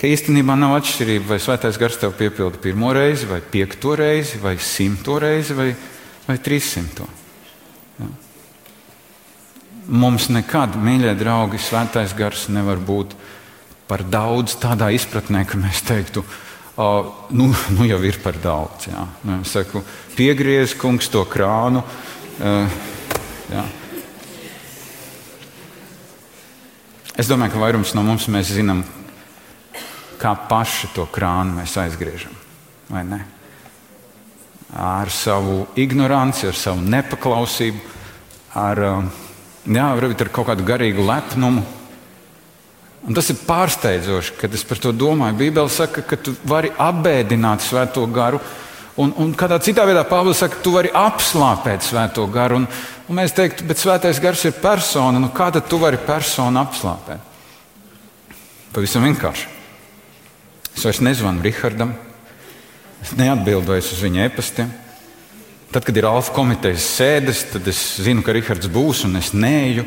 ka 0.00 0.08
īstenībā 0.08 0.56
nav 0.56 0.78
atšķirība, 0.78 1.34
vai 1.34 1.42
svētais 1.44 1.76
gars 1.78 2.00
tev 2.00 2.16
piepilda 2.16 2.58
pirmo 2.64 2.94
reizi, 2.96 3.28
vai 3.28 3.42
piekto 3.44 3.92
reizi, 3.98 4.40
vai 4.40 4.56
simto 4.56 5.20
reizi, 5.20 5.58
vai, 5.58 5.70
vai 6.24 6.40
trīssimto 6.40 7.17
mums 9.88 10.28
nekad, 10.32 10.76
mīļie 10.76 11.14
draugi, 11.18 11.60
svētais 11.60 12.12
gars 12.16 12.46
nevar 12.52 12.80
būt 12.80 13.14
par 13.88 14.04
daudz 14.04 14.58
tādā 14.60 14.90
izpratnē, 14.92 15.46
ka 15.48 15.56
mēs 15.60 15.80
teiktu, 15.88 16.22
uh, 16.76 17.08
nu, 17.32 17.48
nu 17.76 17.88
jau 17.88 18.00
ir 18.04 18.20
par 18.22 18.36
daudz. 18.42 18.90
Jā. 18.90 19.06
Nu, 19.24 19.40
es 19.40 19.54
saku, 19.56 19.82
piegriez 20.16 20.76
kungs 20.78 21.08
to 21.12 21.24
krānu. 21.28 21.82
Uh, 22.38 22.68
jā. 23.50 23.64
es 27.18 27.30
domāju, 27.30 27.56
ka 27.56 27.64
vairums 27.64 27.94
no 27.96 28.04
mums 28.06 28.28
zinām, 28.46 28.84
kā 30.20 30.34
paši 30.50 30.92
to 30.94 31.08
krānu 31.10 31.56
mēs 31.56 31.78
aizgriežam. 31.80 32.36
Vai 32.92 33.04
ne? 33.08 33.22
Ar 34.76 35.08
savu 35.08 35.62
ignoranci, 35.80 36.46
ar 36.50 36.56
savu 36.56 36.84
nepaklausību, 36.84 37.80
ar 38.60 38.84
uh, 38.84 39.24
Jā, 39.68 39.90
varbūt 39.98 40.22
ar 40.24 40.30
kaut 40.32 40.48
kādu 40.48 40.64
garīgu 40.64 41.04
lepnumu. 41.04 41.60
Un 43.08 43.16
tas 43.16 43.28
ir 43.30 43.36
pārsteidzoši, 43.44 44.34
kad 44.40 44.54
es 44.56 44.64
par 44.66 44.80
to 44.80 44.94
domāju. 44.96 45.36
Bībele 45.38 45.70
saka, 45.72 46.02
ka 46.02 46.16
tu 46.16 46.32
vari 46.48 46.70
apbēdināt 46.72 47.62
svēto 47.64 48.06
garu, 48.12 48.40
un, 48.98 49.12
un 49.20 49.34
kādā 49.38 49.60
citā 49.62 49.84
vietā 49.88 50.02
Pāvils 50.08 50.40
saka, 50.40 50.56
ka 50.56 50.64
tu 50.64 50.72
vari 50.74 50.90
apslāpēt 50.96 51.84
svēto 51.84 52.24
garu. 52.32 52.62
Un, 52.62 52.66
un 53.08 53.20
mēs 53.20 53.36
teiktu, 53.36 53.68
bet 53.68 53.80
svētais 53.80 54.20
gars 54.24 54.46
ir 54.48 54.56
persona. 54.58 55.20
Nu, 55.20 55.30
kā 55.36 55.50
tad 55.54 55.68
tu 55.68 55.78
vari 55.82 56.00
personu 56.00 56.64
apslāpēt? 56.64 57.28
Pavisam 58.72 59.04
vienkārši. 59.04 59.54
Es 60.78 60.84
vairs 60.86 61.00
nezvanu 61.02 61.42
Rihardam, 61.42 61.92
es 63.02 63.16
neatbildēju 63.18 63.84
uz 63.84 64.04
viņa 64.04 64.28
e-pastiem. 64.28 64.68
Tad, 65.72 65.84
kad 65.84 65.96
ir 66.00 66.06
Alfa 66.08 66.32
komitejas 66.32 66.84
sēdes, 66.96 67.42
tad 67.52 67.66
es 67.68 67.78
zinu, 68.00 68.22
ka 68.24 68.32
Rihards 68.32 68.70
būs 68.72 69.04
un 69.04 69.20
es 69.20 69.34
neju. 69.36 69.84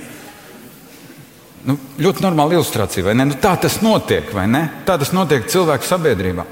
Nu, 1.65 1.75
ļoti 2.01 2.21
normāla 2.21 2.57
ilustrācija, 2.57 3.05
vai 3.05 3.15
ne? 3.17 3.25
Nu, 3.31 3.37
tā 3.41 3.55
tas 3.61 3.79
notiek, 3.81 4.29
vai 4.33 4.47
ne? 4.49 4.67
Tā 4.85 4.97
tas 5.01 5.13
notiek 5.13 5.45
cilvēku 5.49 5.85
sabiedrībā. 5.85 6.45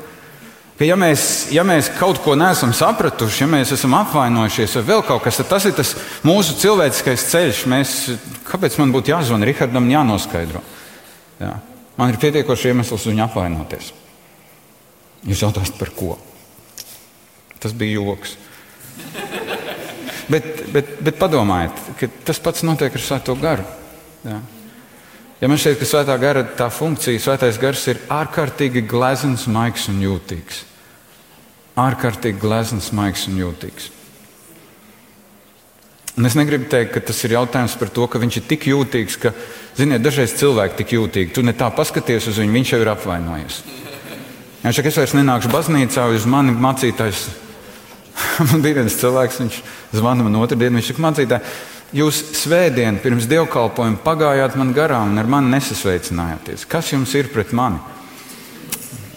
Ka 0.79 0.87
ja, 0.87 0.95
mēs, 0.95 1.49
ja 1.51 1.65
mēs 1.67 1.89
kaut 1.99 2.21
ko 2.23 2.37
neesam 2.39 2.71
sapratuši, 2.73 3.41
ja 3.43 3.47
mēs 3.51 3.73
esam 3.75 3.97
apvainojušies 3.99 4.77
vai 4.79 4.83
vēl 4.93 5.01
kaut 5.09 5.25
kas, 5.25 5.41
tad 5.41 5.49
tas 5.51 5.65
ir 5.67 5.73
tas 5.77 5.91
mūsu 6.25 6.55
cilvēciskais 6.61 7.25
ceļš. 7.33 7.63
Mēs, 7.69 7.95
kāpēc 8.47 8.77
man 8.79 8.93
būtu 8.95 9.11
jāzvan 9.11 9.43
Rihardam 9.45 9.89
un 9.89 9.93
jānoskaidro? 9.97 10.63
Jā. 11.41 11.53
Man 11.99 12.13
ir 12.13 12.21
pietiekoši 12.21 12.71
iemesls 12.71 13.09
viņu 13.09 13.25
apvainoties. 13.27 13.91
Jūs 15.27 15.43
jautājat, 15.43 15.75
par 15.75 15.91
ko? 15.97 16.15
Tas 17.59 17.75
bija 17.75 17.99
joks. 17.99 18.37
bet, 20.33 20.47
bet, 20.73 20.95
bet 21.05 21.19
padomājiet, 21.19 21.83
ka 21.99 22.09
tas 22.29 22.41
pats 22.43 22.65
notiek 22.67 22.95
ar 22.95 23.05
Svēto 23.05 23.35
garu. 23.39 23.67
Jā. 24.25 24.39
Ja 25.39 25.47
man 25.47 25.59
šķiet, 25.59 25.77
ka 25.79 25.87
svētā 25.87 26.17
gara 26.19 26.41
tā 26.43 26.65
funkcija, 26.73 27.19
svētais 27.23 27.59
gars 27.61 27.85
ir 27.87 28.01
ārkārtīgi 28.11 28.83
glezns, 28.91 29.45
maigs 29.47 29.87
un 29.87 30.01
jūtīgs. 30.03 30.65
Ārkārtīgi 31.79 32.41
glezns, 32.41 32.89
maigs 32.91 33.23
un 33.31 33.39
jūtīgs. 33.39 33.87
Un 36.19 36.27
es 36.27 36.35
negribu 36.35 36.67
teikt, 36.67 36.91
ka 36.91 36.99
tas 37.07 37.21
ir 37.23 37.37
jautājums 37.37 37.77
par 37.79 37.91
to, 37.95 38.03
ka 38.11 38.19
viņš 38.19 38.41
ir 38.41 38.47
tik 38.49 38.65
jūtīgs, 38.67 39.15
ka, 39.23 39.31
ziniet, 39.77 40.03
dažreiz 40.03 40.33
cilvēki 40.35 40.75
ir 40.75 40.79
tik 40.81 40.91
jūtīgi. 40.97 41.31
Tu 41.37 41.43
ne 41.47 41.53
tā 41.55 41.69
paskaties 41.71 42.27
uz 42.27 42.41
viņu, 42.41 42.57
viņš 42.57 42.73
jau 42.73 42.79
ir 42.83 42.91
apvainojies. 42.91 43.61
Ja 44.65 44.73
šeit 44.75 44.89
es 44.91 44.99
vairs 44.99 45.15
nenākšu 45.15 45.53
baznīcā, 45.53 46.09
uz 46.11 46.27
mani 46.27 46.51
mācītājs. 46.51 47.29
man 48.51 48.63
bija 48.63 48.81
viens 48.81 48.97
cilvēks, 48.99 49.43
viņš 49.43 49.59
zvana 49.99 50.25
man 50.25 50.39
otru 50.41 50.57
dienu. 50.59 50.79
Viņš 50.79 50.91
saka, 50.91 51.03
mācītāj, 51.05 51.39
jūs 51.99 52.23
svētdien 52.41 52.99
pirms 53.03 53.29
dievkalpojuma 53.29 54.01
pagājāt 54.05 54.57
man 54.59 54.73
garām 54.75 55.13
un 55.13 55.21
ar 55.21 55.29
mani 55.29 55.53
nesasveicinājāties. 55.55 56.67
Kas 56.69 56.93
jums 56.93 57.15
ir 57.19 57.31
pret 57.33 57.55
mani? 57.55 57.81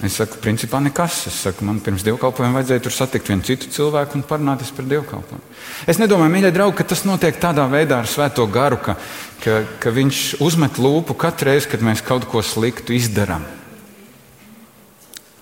Es 0.02 0.16
saku, 0.18 0.40
principā 0.42 0.80
nekas. 0.82 1.20
Es 1.30 1.36
saku, 1.44 1.62
man 1.66 1.78
pirms 1.82 2.02
dievkalpojuma 2.02 2.58
vajadzēja 2.58 2.82
tur 2.82 2.94
satikt 2.94 3.28
vienu 3.30 3.46
citu 3.46 3.70
cilvēku 3.70 4.18
un 4.18 4.24
parunāties 4.26 4.72
par 4.74 4.88
dievkalpojumu. 4.90 5.52
Es 5.86 6.00
nedomāju, 6.02 6.32
mīļie 6.34 6.50
draugi, 6.56 6.80
ka 6.80 6.88
tas 6.90 7.04
notiek 7.06 7.38
tādā 7.38 7.68
veidā 7.70 8.00
ar 8.02 8.10
Svēto 8.10 8.48
garu, 8.50 8.80
ka, 8.82 8.96
ka, 9.44 9.60
ka 9.78 9.94
viņš 9.94 10.24
uzmet 10.42 10.82
lūpu 10.82 11.14
katru 11.14 11.52
reizi, 11.52 11.70
kad 11.70 11.86
mēs 11.86 12.02
kaut 12.02 12.26
ko 12.30 12.42
sliktu 12.42 12.96
izdarām. 12.98 13.46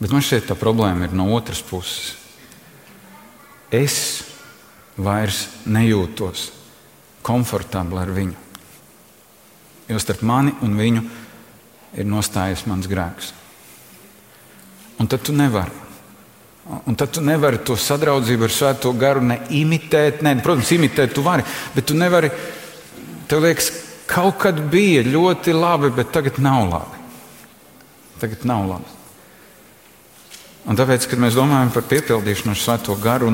Bet 0.00 0.12
man 0.12 0.25
šķiet, 0.25 0.50
tā 0.50 0.61
problēma 0.61 1.09
ir 1.09 1.17
no 1.17 1.31
otras 1.33 1.64
puses. 1.64 2.20
Es 3.71 3.97
vairs 4.99 5.47
nejūtos 5.67 6.49
komfortabli 7.27 8.00
ar 8.00 8.11
viņu. 8.15 8.39
Jo 9.91 9.99
starp 10.03 10.23
mani 10.27 10.55
un 10.65 10.77
viņu 10.79 11.05
ir 11.99 12.09
nostājies 12.09 12.67
mans 12.71 12.89
grēks. 12.91 13.33
Un 15.00 15.09
tad 15.11 15.25
tu 15.27 15.35
nevari. 15.35 15.73
Un 16.87 16.95
tad 16.95 17.11
tu 17.15 17.23
nevari 17.25 17.62
to 17.67 17.75
sadraudzību 17.79 18.47
ar 18.47 18.55
Svēto 18.55 18.93
garu 18.99 19.23
ne 19.25 19.41
imitēt. 19.57 20.21
Ne, 20.23 20.37
protams, 20.45 20.71
imitēt 20.77 21.15
tu 21.17 21.25
vari, 21.27 21.47
bet 21.75 21.89
tu 21.89 21.97
nevari. 21.99 22.31
Tev 23.31 23.43
liekas, 23.47 23.71
kaut 24.11 24.39
kad 24.43 24.59
bija 24.71 25.03
ļoti 25.07 25.55
labi, 25.57 25.91
bet 25.95 26.12
tagad 26.15 26.39
nav 26.43 26.67
labi. 26.71 27.05
Tagad 28.21 28.45
nav 28.47 28.67
labi. 28.69 29.00
Un 30.71 30.79
tāpēc, 30.79 31.09
kad 31.11 31.19
mēs 31.19 31.35
domājam 31.35 31.73
par 31.75 31.83
piepildīšanu 31.91 32.53
ar 32.55 32.59
Svēto 32.61 32.95
garu, 33.03 33.33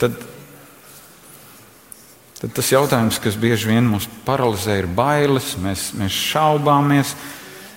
tad, 0.00 0.16
tad 2.40 2.54
tas 2.56 2.70
jautājums, 2.72 3.20
kas 3.22 3.36
bieži 3.38 3.70
vien 3.70 3.86
mūs 3.86 4.08
paralizē, 4.26 4.80
ir 4.80 4.88
bailes, 4.90 5.52
mēs, 5.62 5.92
mēs 5.94 6.16
šaubāmies, 6.32 7.12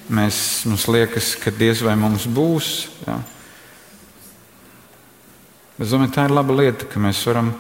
mēs, 0.10 0.40
mums 0.66 0.88
liekas, 0.90 1.36
ka 1.38 1.54
diez 1.54 1.84
vai 1.86 1.94
mums 2.02 2.26
būs. 2.26 2.72
Ja. 3.06 3.20
Es 5.78 5.94
domāju, 5.94 6.16
tā 6.16 6.26
ir 6.26 6.34
laba 6.34 6.56
lieta, 6.58 6.88
ka 6.90 7.02
mēs 7.04 7.22
varam, 7.30 7.52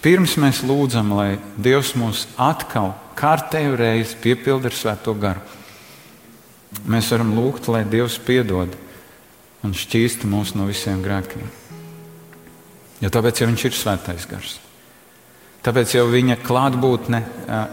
pirms 0.00 0.38
mēs 0.40 0.62
lūdzam, 0.64 1.12
lai 1.18 1.34
Dievs 1.60 1.92
mūs 2.00 2.24
atkal 2.40 2.94
kārtējo 3.20 3.76
reizi 3.76 4.16
piepilda 4.24 4.72
ar 4.72 4.78
Svēto 4.78 5.12
garu. 5.20 5.44
Mēs 6.88 7.12
varam 7.12 7.36
lūgt, 7.36 7.68
lai 7.68 7.84
Dievs 7.84 8.16
piedod 8.24 8.72
un 9.64 9.74
šķīsta 9.74 10.28
mūs 10.30 10.54
no 10.58 10.68
visiem 10.68 11.02
grēkiem. 11.04 11.48
Jo 13.02 13.10
tāpēc 13.12 13.40
jau 13.40 13.48
viņš 13.50 13.64
ir 13.68 13.76
svētais 13.76 14.28
gars. 14.30 14.58
Tāpēc 15.64 15.96
jau 15.96 16.04
viņa 16.12 16.38
klātbūtne 16.44 17.22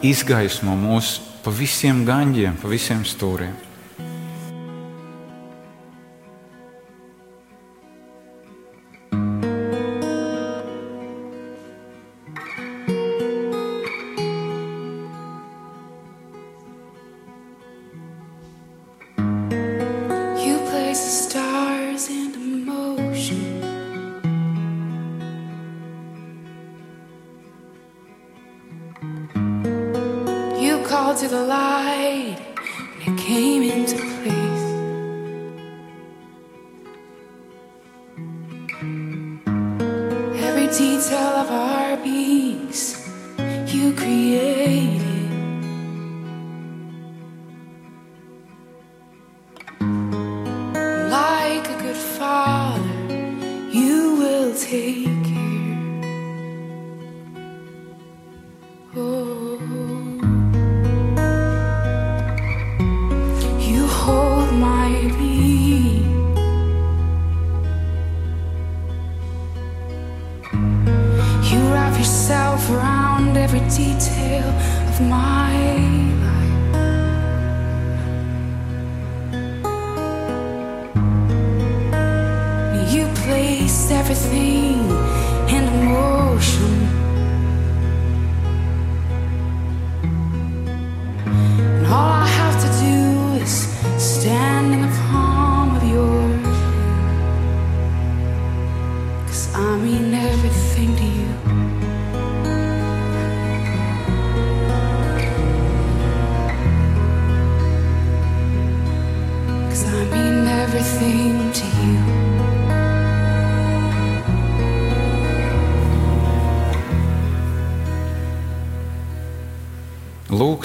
izgaismo 0.07 0.77
mūs 0.79 1.17
pa 1.43 1.51
visiem 1.51 2.05
gaņģiem, 2.07 2.57
pa 2.62 2.71
visiem 2.71 3.03
stūriem. 3.07 3.71
free. 44.72 45.00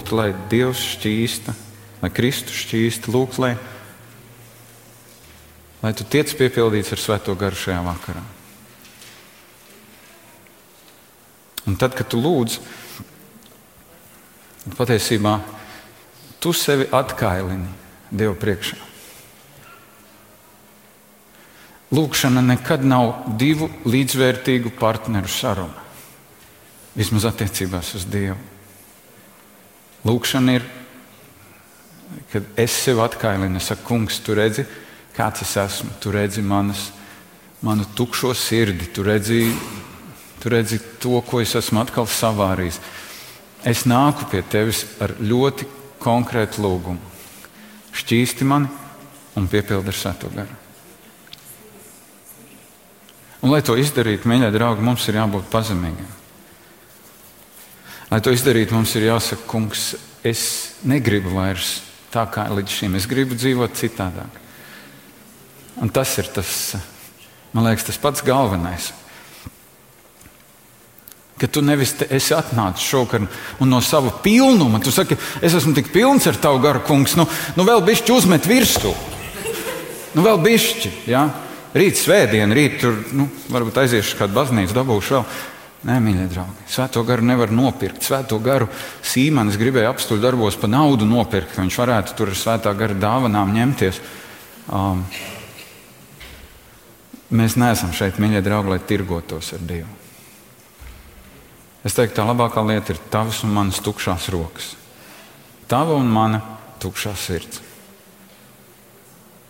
Lūgt, 0.06 0.14
lai 0.16 0.32
Dievs 0.50 0.86
šķīsta 0.96 1.54
lai 2.02 2.12
Kristus 2.12 2.64
šķīsti 2.66 3.12
lūgt, 3.12 3.40
lai, 3.42 3.54
lai 5.82 5.92
tu 5.96 6.06
tiec 6.08 6.32
piepildīts 6.38 6.92
ar 6.94 7.02
Svēto 7.02 7.36
garu 7.38 7.58
šajā 7.58 7.82
vakarā. 7.86 8.24
Un 11.66 11.74
tad, 11.80 11.96
kad 11.98 12.06
tu 12.06 12.20
lūdz, 12.22 12.60
patiesībā 14.76 15.40
tu 16.38 16.54
sevi 16.54 16.86
atkailini 16.94 17.72
Dievu 18.06 18.36
priekšā. 18.38 18.84
Lūkšana 21.96 22.42
nekad 22.42 22.84
nav 22.86 23.32
divu 23.38 23.66
līdzvērtīgu 23.86 24.72
partneru 24.78 25.30
saruna. 25.30 25.82
Vismaz 26.98 27.26
attiecībās 27.30 27.92
uz 27.98 28.06
Dievu. 28.10 28.55
Lūkšana 30.04 30.58
ir, 30.58 30.66
kad 32.32 32.44
es 32.60 32.74
sev 32.84 33.00
atkailinu, 33.04 33.56
es 33.56 33.70
saku, 33.70 33.86
kungs, 33.88 34.20
tu 34.22 34.36
redzi, 34.36 34.66
kāds 35.16 35.42
es 35.46 35.56
esmu, 35.62 35.96
tu 36.02 36.12
redzi 36.14 36.44
manas, 36.44 36.90
manu 37.64 37.86
tukšo 37.96 38.34
sirdi, 38.36 38.90
tu 38.92 39.06
redzi, 39.06 39.40
tu 40.42 40.52
redzi 40.52 40.78
to, 41.00 41.20
ko 41.26 41.40
es 41.40 41.56
esmu 41.56 41.80
atkal 41.82 42.06
savārījis. 42.10 42.80
Es 43.66 43.86
nāku 43.88 44.28
pie 44.30 44.44
tevis 44.46 44.84
ar 45.02 45.16
ļoti 45.18 45.66
konkrētu 46.02 46.62
lūgumu. 46.62 47.14
Šķīsti 47.96 48.46
mani 48.46 48.68
un 49.36 49.48
piepildi 49.50 49.90
ar 49.90 49.96
svēto 49.96 50.30
garu. 50.34 50.62
Un, 53.42 53.52
lai 53.52 53.62
to 53.62 53.76
izdarītu, 53.78 54.28
mīļie 54.28 54.48
draugi, 54.54 54.84
mums 54.84 55.04
ir 55.08 55.20
jābūt 55.20 55.50
pazemīgiem. 55.52 56.08
Lai 58.10 58.20
to 58.22 58.30
izdarītu, 58.34 58.74
mums 58.76 58.92
ir 58.94 59.08
jāsaka, 59.08 59.46
kungs, 59.50 59.94
es 60.26 60.42
negribu 60.86 61.32
vairs 61.34 61.80
tā 62.14 62.22
kā 62.30 62.46
līdz 62.52 62.76
šim. 62.78 62.94
Es 62.98 63.08
gribu 63.10 63.38
dzīvot 63.38 63.74
citādāk. 63.78 64.42
Un 65.82 65.90
tas 65.92 66.12
ir 66.20 66.30
tas, 66.32 66.76
man 67.52 67.66
liekas, 67.66 67.88
tas 67.90 67.98
pats 68.00 68.24
galvenais. 68.24 68.92
Ka 71.36 71.50
tu 71.52 71.60
nevis 71.60 71.92
te 71.98 72.06
esi 72.16 72.32
atnācis 72.32 72.86
šovakar 72.86 73.26
un 73.60 73.68
no 73.68 73.82
sava 73.84 74.14
pilnuma, 74.24 74.80
tu 74.80 74.94
saki, 74.94 75.18
es 75.44 75.56
esmu 75.58 75.74
tik 75.76 75.90
pilns 75.92 76.24
ar 76.30 76.38
tavu 76.40 76.62
garu, 76.64 76.80
kungs, 76.86 77.18
nu, 77.18 77.26
nu 77.58 77.66
vēl 77.68 77.84
bišķi 77.84 78.14
uzmet 78.14 78.48
virsū. 78.48 78.94
Nu 80.16 80.24
vēl 80.24 80.40
bišķi, 80.46 80.94
jā. 81.10 81.26
Ja? 81.26 81.42
Rīt 81.76 81.98
svētdiena, 82.00 82.56
rīt 82.56 82.78
tur 82.80 82.94
nu, 83.12 83.26
varbūt 83.52 83.82
aiziešu 83.82 84.16
kādu 84.16 84.32
baznīcu, 84.38 84.72
dabūšu 84.72 85.18
vēl. 85.18 85.24
Nē, 85.86 86.00
mīļie 86.02 86.26
draugi, 86.32 86.64
svēto 86.66 87.04
garu 87.06 87.22
nevar 87.28 87.52
nopirkt. 87.54 88.02
Svēto 88.02 88.40
garu 88.42 88.66
Sīmanis 89.06 89.58
gribēja 89.60 89.92
apstuļu 89.92 90.22
darbos 90.24 90.56
pa 90.58 90.66
naudu 90.66 91.06
nopirkt, 91.06 91.52
ka 91.54 91.62
viņš 91.62 91.76
varētu 91.78 92.16
tur 92.18 92.32
ar 92.32 92.38
svētā 92.40 92.72
gara 92.74 92.96
dāvanām 92.98 93.52
ņemties. 93.54 94.00
Um, 94.66 95.04
mēs 97.38 97.54
neesam 97.60 97.92
šeit, 97.94 98.18
mīļie 98.18 98.42
draugi, 98.42 98.72
lai 98.72 98.80
tirgotos 98.82 99.52
ar 99.54 99.62
Dievu. 99.68 99.92
Es 101.86 101.94
teiktu, 101.94 102.16
tā 102.18 102.24
labākā 102.26 102.64
lieta 102.66 102.96
ir 102.96 102.98
tavas 103.12 103.44
un 103.46 103.54
manas 103.54 103.78
tukšās 103.78 104.26
rokas. 104.34 104.72
Tava 105.70 105.94
un 105.94 106.10
mana 106.10 106.40
tukšā 106.82 107.14
sirds. 107.14 107.62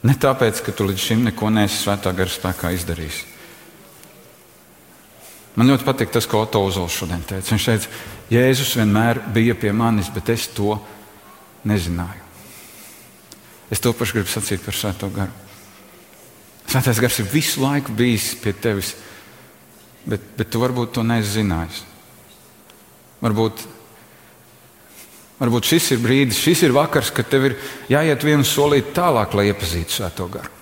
Ne 0.05 0.13
tāpēc, 0.21 0.61
ka 0.61 0.77
tu 0.77 0.85
līdz 0.85 1.01
šim 1.01 1.25
neko 1.31 1.49
neesi 1.55 1.81
svētā 1.81 2.13
gara 2.13 2.29
spēkā 2.29 2.75
izdarījis. 2.77 3.23
Man 5.57 5.71
ļoti 5.73 5.87
patīk 5.87 6.13
tas, 6.13 6.27
ko 6.29 6.43
Oto 6.45 6.61
Uzols 6.67 6.97
šodien 6.99 7.23
teica. 7.25 7.49
Viņš 7.55 7.67
teica, 7.71 7.91
Jēzus 8.33 8.75
vienmēr 8.77 9.23
bija 9.33 9.57
pie 9.57 9.73
manis, 9.73 10.11
bet 10.13 10.29
es 10.35 10.49
to 10.53 10.77
nezināju. 11.67 12.25
Es 13.73 13.83
to 13.83 13.95
pašu 13.97 14.19
gribu 14.19 14.31
sacīt 14.31 14.63
par 14.63 14.77
Svēto 14.77 15.09
garu. 15.15 15.33
Svētais 16.67 17.01
gars 17.01 17.21
ir 17.23 17.31
visu 17.31 17.63
laiku 17.63 17.95
bijis 17.97 18.35
pie 18.43 18.53
tevis, 18.53 18.93
bet, 20.05 20.23
bet 20.37 20.51
tu 20.53 20.61
varbūt 20.61 20.93
to 20.99 21.07
nezinājis. 21.07 21.83
Varbūt 23.25 23.65
Varbūt 25.37 25.69
šis 25.69 25.91
ir 25.93 25.99
brīdis, 26.01 26.41
šis 26.41 26.63
ir 26.65 26.73
vakars, 26.73 27.11
kad 27.13 27.29
tev 27.29 27.51
ir 27.51 27.57
jāiet 27.93 28.23
vienu 28.25 28.47
solīti 28.49 28.95
tālāk, 28.97 29.37
lai 29.37 29.51
iepazītu 29.51 29.99
Svēto 29.99 30.31
garu. 30.33 30.56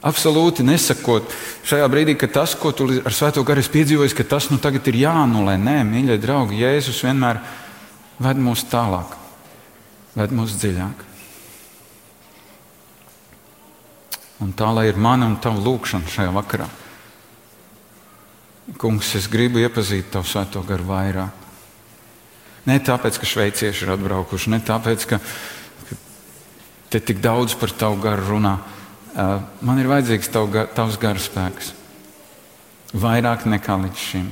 Absolūti 0.00 0.64
nesakot 0.64 1.28
šajā 1.68 1.88
brīdī, 1.92 2.14
ka 2.16 2.30
tas, 2.32 2.54
ko 2.56 2.72
tu 2.72 2.86
ar 3.04 3.12
Svēto 3.12 3.42
garu 3.44 3.60
esi 3.60 3.72
piedzīvojis, 3.74 4.16
ka 4.16 4.24
tas 4.24 4.48
nu 4.48 4.56
tagad 4.56 4.86
ir 4.88 4.96
jānulē. 5.02 5.58
Nē, 5.60 5.82
mīļie 5.84 6.16
draugi, 6.22 6.62
Jēzus 6.62 7.02
vienmēr 7.04 7.42
ved 8.20 8.40
mūs 8.40 8.64
tālāk, 8.72 9.12
ved 10.16 10.32
mūs 10.32 10.56
dziļāk. 10.56 11.04
Un 14.40 14.56
tā 14.56 14.70
lai 14.72 14.86
ir 14.88 14.96
mana 14.96 15.28
un 15.28 15.36
tava 15.36 15.60
lūkšana 15.60 16.08
šajā 16.08 16.32
vakarā. 16.32 16.70
Kungs, 18.80 19.12
es 19.18 19.28
gribu 19.28 19.60
iepazīt 19.60 20.08
tavu 20.14 20.24
Svēto 20.24 20.64
garu 20.64 20.88
vairāk. 20.88 21.46
Ne 22.68 22.80
tāpēc, 22.80 23.20
ka 23.20 23.28
šveicieši 23.28 23.84
ir 23.84 23.94
atbraukuši, 23.98 24.52
ne 24.52 24.64
tāpēc, 24.64 25.06
ka, 25.08 25.20
te 26.92 27.00
tik 27.04 27.20
daudz 27.20 27.56
par 27.60 27.72
tavu 27.76 28.00
garu 28.00 28.30
runā. 28.32 28.58
Man 29.14 29.80
ir 29.80 29.88
vajadzīgs 29.90 30.30
tav, 30.30 30.52
tavs 30.76 30.98
garu 31.00 31.22
spēks. 31.22 31.72
Vairāk 32.94 33.46
nekā 33.50 33.76
līdz 33.84 34.04
šim. 34.04 34.30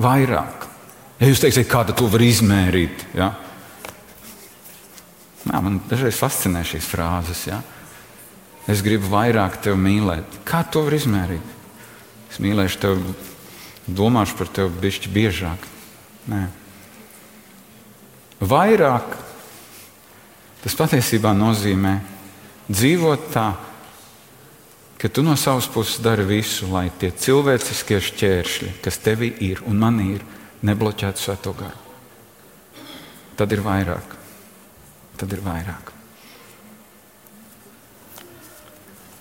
Vairāk. 0.00 0.68
Ja 1.20 1.30
jūs 1.30 1.40
teiksiet, 1.42 1.68
kāda 1.70 1.94
to 1.96 2.08
var 2.10 2.24
izmērīt, 2.24 3.06
ja? 3.16 3.30
Nā, 5.44 5.60
man 5.60 5.78
dažreiz 5.90 6.16
fascinē 6.18 6.64
šīs 6.66 6.88
frāzes. 6.88 7.44
Ja? 7.50 7.60
Es 8.70 8.80
gribu 8.84 9.10
vairāk 9.12 9.60
tevi 9.64 9.76
mīlēt. 9.80 10.40
Kā 10.48 10.62
to 10.64 10.86
var 10.86 10.96
izmērīt? 10.96 11.52
Es 12.32 12.40
mīlēšu 12.42 12.80
tevi, 12.80 13.14
domāšu 13.86 14.38
par 14.40 14.50
tevi 14.56 14.72
bišķi 14.86 15.12
biežāk. 15.12 15.68
Nē. 16.32 16.40
Vairāk 18.44 19.14
tas 20.64 20.76
patiesībā 20.76 21.34
nozīmē 21.36 21.98
dzīvot 22.72 23.28
tā, 23.34 23.50
ka 25.04 25.08
tu 25.12 25.20
no 25.20 25.36
savas 25.36 25.66
puses 25.68 26.00
dari 26.00 26.24
visu, 26.24 26.64
lai 26.72 26.86
tie 26.88 27.10
cilvēciskie 27.12 27.98
šķēršļi, 28.00 28.68
kas 28.80 28.96
tevī 29.04 29.28
ir 29.44 29.60
un 29.68 29.76
man 29.76 29.98
ir, 30.00 30.22
nebloķētu 30.64 31.20
svēto 31.20 31.52
garu. 31.58 31.76
Tad 33.36 33.52
ir 33.52 33.60
vairāk. 33.60 34.14
Tad 35.20 35.34
ir 35.36 35.42
vairāk. 35.44 35.92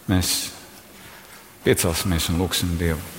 Mēs 0.08 0.32
piecelsimies 1.67 2.30
un 2.32 2.39
lūgsim 2.39 2.78
Dievu. 2.80 3.12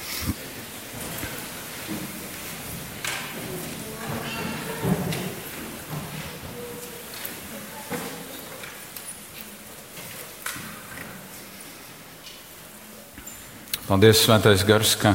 Paldies, 13.95 14.25
Svētais 14.25 14.65
Gars, 14.67 14.97
ka 14.99 15.13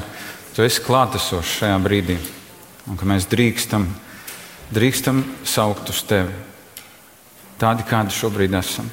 Tu 0.55 0.63
esi 0.63 0.79
klātesošs 0.79 1.57
šajā 1.57 1.79
brīdī 1.83 2.13
un 2.87 2.95
ka 2.95 3.03
mēs 3.03 3.25
drīkstam, 3.27 3.83
drīkstam 4.71 5.17
saukt 5.43 5.89
uz 5.91 5.99
Tevi 6.07 6.31
tādi, 7.59 7.83
kādi 7.83 8.15
šobrīd 8.15 8.55
esam. 8.55 8.87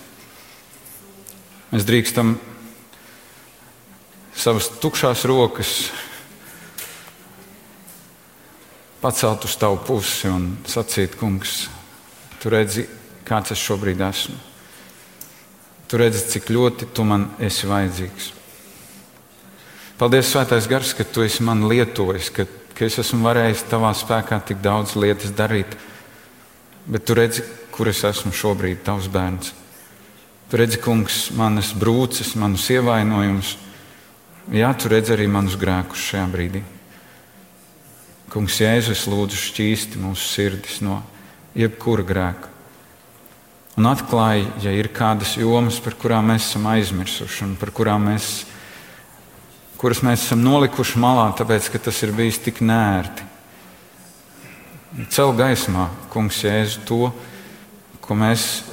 Mēs 1.71 1.87
drīkstam 1.87 2.33
savas 4.35 4.73
tukšās 4.83 5.23
rokas 5.31 5.71
pacelt 9.05 9.47
uz 9.47 9.55
tavu 9.55 9.79
pusi 9.87 10.33
un 10.35 10.49
sacīt, 10.67 11.15
kungs, 11.15 11.69
tu 12.43 12.51
redzi, 12.51 12.89
kāds 13.23 13.55
es 13.55 13.63
šobrīd 13.63 14.03
esmu. 14.09 14.41
Tu 15.87 16.03
redzi, 16.03 16.27
cik 16.35 16.51
ļoti 16.51 16.91
tu 16.91 17.07
man 17.07 17.29
esi 17.39 17.71
vajadzīgs. 17.71 18.33
Paldies, 19.97 20.29
Svētais 20.29 20.67
Gars, 20.69 20.91
ka 20.93 21.07
tu 21.09 21.23
esi 21.25 21.41
man 21.41 21.63
lietojis, 21.71 22.27
ka, 22.29 22.45
ka 22.77 22.85
es 22.85 22.99
esmu 23.01 23.25
varējis 23.25 23.63
tavā 23.71 23.95
spēkā 23.97 24.37
tik 24.45 24.59
daudz 24.61 24.91
lietas 24.93 25.31
darīt. 25.33 25.71
Bet 26.85 27.07
tu 27.09 27.15
redzi, 27.17 27.41
kur 27.73 27.89
es 27.89 28.03
esmu 28.05 28.29
šobrīd, 28.37 28.83
tavs 28.85 29.07
bērns. 29.09 29.55
Tu 30.51 30.59
redzi, 30.61 30.83
kungs, 30.85 31.31
manas 31.33 31.71
brūces, 31.73 32.35
manus 32.37 32.67
ievainojumus. 32.75 33.55
Jā, 34.53 34.69
tu 34.77 34.91
redzi 34.93 35.15
arī 35.15 35.31
manus 35.33 35.57
grēkus 35.57 36.03
šajā 36.11 36.25
brīdī. 36.35 36.61
Kungs, 38.35 38.59
Jēzus, 38.61 39.07
lūdzu, 39.09 39.39
šķīsti 39.47 40.03
mūsu 40.03 40.29
sirdis 40.29 40.83
no 40.85 40.99
jebkura 41.57 42.05
grēka. 42.05 42.53
Un 43.81 43.89
atklāja, 43.89 44.45
ja 44.61 44.77
ir 44.77 44.91
kādas 44.93 45.39
jomas, 45.41 45.81
par 45.81 45.97
kurām 45.97 46.29
mēs 46.35 46.51
esam 46.51 46.69
aizmirsuši 46.75 47.47
un 47.49 47.57
par 47.57 47.73
kurām 47.73 48.11
mēs 48.11 48.29
esam 48.29 48.53
kuras 49.77 50.03
mēs 50.05 50.25
esam 50.27 50.45
nolikuši 50.45 51.01
malā, 51.01 51.29
tāpēc 51.37 51.71
ka 51.73 51.81
tas 51.89 52.03
ir 52.05 52.15
bijis 52.17 52.41
tik 52.43 52.63
nērti. 52.65 53.27
Cel 55.13 55.35
gaismā, 55.37 55.91
Kungs, 56.13 56.39
Jēzu, 56.45 56.85
to, 56.89 57.11
ko 58.01 58.17
mēs 58.17 58.65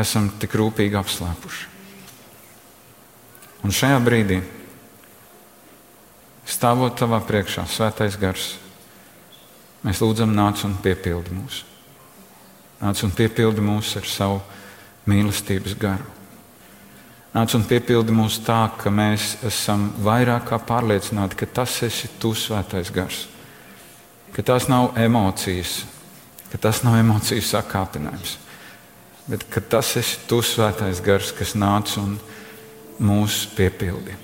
esam 0.00 0.26
tik 0.40 0.56
rūpīgi 0.58 0.98
apslēpuši. 0.98 1.70
Un 3.64 3.72
šajā 3.72 4.00
brīdī, 4.04 4.40
stāvot 6.50 6.98
tavā 6.98 7.20
priekšā, 7.24 7.64
svētais 7.70 8.18
gars, 8.20 8.50
mēs 9.86 10.02
lūdzam, 10.02 10.34
nāc 10.34 10.64
un 10.66 10.74
piepildi 10.82 11.38
mūs. 11.38 11.62
Nāc 12.82 13.00
un 13.06 13.14
piepildi 13.14 13.64
mūs 13.64 13.94
ar 14.00 14.10
savu 14.10 14.42
mīlestības 15.08 15.78
garu. 15.80 16.13
Nāc 17.34 17.50
un 17.58 17.64
piepildi 17.66 18.14
mūs 18.14 18.36
tā, 18.46 18.60
ka 18.78 18.92
mēs 18.94 19.40
esam 19.42 19.88
vairāk 20.04 20.46
kā 20.52 20.58
pārliecināti, 20.62 21.34
ka 21.40 21.48
tas 21.50 21.80
esi 21.82 22.06
tu 22.22 22.30
svētais 22.38 22.92
gars. 22.94 23.24
Ka 24.34 24.44
tas 24.46 24.68
nav 24.70 24.94
emocijas, 25.02 25.80
ka 26.52 26.60
tas 26.62 26.84
nav 26.86 27.00
emociju 27.00 27.42
sakāpinājums, 27.42 28.36
bet 29.26 29.42
ka 29.50 29.62
tas 29.74 29.96
esi 29.98 30.22
tu 30.30 30.38
svētais 30.46 31.02
gars, 31.02 31.34
kas 31.34 31.56
nāc 31.58 31.96
un 31.98 32.14
mūs 33.02 33.42
piepildi. 33.58 34.14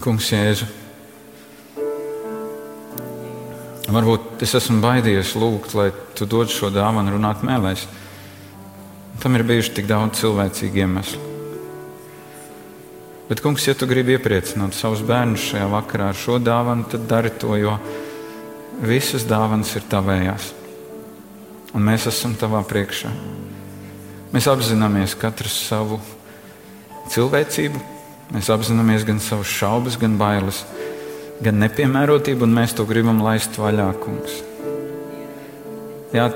Kungs, 0.00 0.32
Jēzu, 0.32 0.64
varbūt 3.92 4.46
es 4.48 4.56
esmu 4.56 4.80
baidījies 4.80 5.36
lūgt, 5.36 5.76
lai 5.76 5.90
tu 6.16 6.24
dod 6.24 6.48
šo 6.48 6.72
dāvanu 6.72 7.18
runāt 7.18 7.44
mēlēs. 7.44 7.84
Tam 9.20 9.36
ir 9.36 9.44
bijuši 9.44 9.74
tik 9.76 9.88
daudz 9.90 10.22
cilvēcīgi 10.22 10.80
iemesli. 10.80 11.26
Bet, 13.30 13.42
kungs, 13.44 13.62
ja 13.68 13.76
tu 13.78 13.86
gribi 13.86 14.16
iepriecināt 14.16 14.74
savus 14.74 15.04
bērnus 15.06 15.44
šajā 15.52 15.66
vakarā 15.70 16.08
ar 16.10 16.16
šo 16.18 16.40
dāvanu, 16.42 16.88
tad 16.90 17.04
dari 17.06 17.30
to, 17.38 17.52
jo 17.60 17.76
visas 18.82 19.22
dāvanas 19.28 19.70
ir 19.78 19.84
tavējās. 19.92 20.48
Un 21.76 21.84
mēs 21.86 22.08
esam 22.10 22.34
tavā 22.34 22.64
priekšā. 22.66 23.12
Mēs 24.32 24.48
apzināmies 24.50 25.14
katru 25.20 25.52
savu 25.52 26.00
cilvēcību, 27.12 27.78
mēs 28.34 28.50
apzināmies 28.50 29.06
gan 29.06 29.22
savas 29.22 29.52
šaubas, 29.52 30.00
gan 30.00 30.18
bailes, 30.18 30.64
gan 31.44 31.60
nepiemērotību, 31.62 32.48
un 32.48 32.56
mēs 32.56 32.74
to 32.74 32.88
gribam 32.88 33.22
laist 33.22 33.60
vaļā, 33.60 33.92
kungs. 34.02 34.40
Jā, 36.10 36.32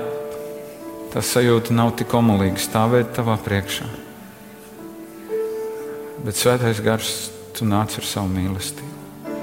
Tas 1.15 1.29
sajūta 1.31 1.71
nav 1.71 1.93
tik 1.95 2.11
omulīga 2.11 2.59
stāvēt 2.59 3.13
tavā 3.15 3.37
priekšā. 3.39 3.85
Bet 6.25 6.35
svētais 6.35 6.81
gars, 6.83 7.11
tu 7.55 7.63
nāc 7.63 7.93
ar 7.95 8.03
savu 8.03 8.27
mīlestību. 8.33 9.37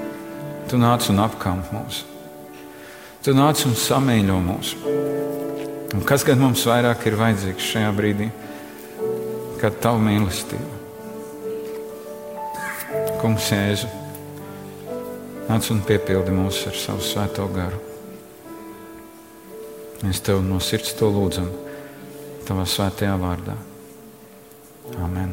Tu 0.69 0.77
nāc 0.77 1.07
un 1.09 1.21
apkamp 1.23 1.71
mūs. 1.73 2.03
Tu 3.25 3.33
nāc 3.33 3.63
un 3.65 3.73
samīļo 3.73 4.35
mūs. 4.45 4.73
Un 5.97 6.05
kas 6.05 6.21
gan 6.27 6.43
mums 6.43 6.61
vairāk 6.69 7.07
ir 7.09 7.17
vajadzīgs 7.17 7.71
šajā 7.71 7.89
brīdī, 7.97 8.27
kad 9.63 9.79
tavu 9.81 10.03
mīlestību? 10.05 10.69
Kungs, 13.23 13.49
Jēzu, 13.49 13.89
nāc 15.49 15.73
un 15.73 15.81
piepildi 15.89 16.37
mūs 16.37 16.61
ar 16.69 16.77
savu 16.77 17.01
svēto 17.01 17.49
garu. 17.57 17.92
Mēs 20.03 20.19
tev 20.23 20.41
no 20.43 20.59
sirds 20.59 20.91
to 20.99 21.07
lūdzam, 21.07 21.47
tavā 22.47 22.67
svētajā 22.67 23.15
vārdā. 23.21 23.55
Amen. 24.99 25.31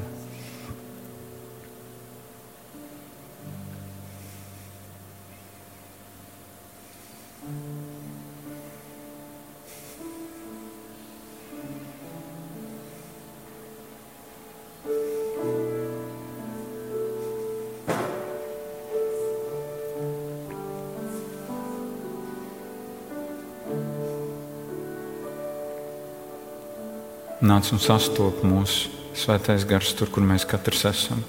Nāc 27.41 27.71
un 27.73 27.81
sastop 27.81 28.43
mūsu 28.45 28.91
svētais 29.17 29.63
gars 29.65 29.95
tur, 29.97 30.11
kur 30.13 30.21
mēs 30.29 30.45
katrs 30.45 30.83
esam. 30.91 31.23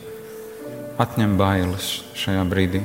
Atņem 1.00 1.38
bailes 1.40 1.86
šajā 2.20 2.42
brīdī. 2.52 2.82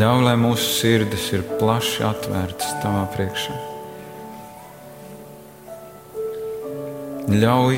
Ļauj, 0.00 0.22
lai 0.24 0.32
mūsu 0.40 0.70
sirdis 0.78 1.26
ir 1.36 1.44
plaši 1.58 2.00
atvērtas 2.08 2.72
tavā 2.80 3.02
priekšā. 3.12 3.56
Ļauj, 7.34 7.76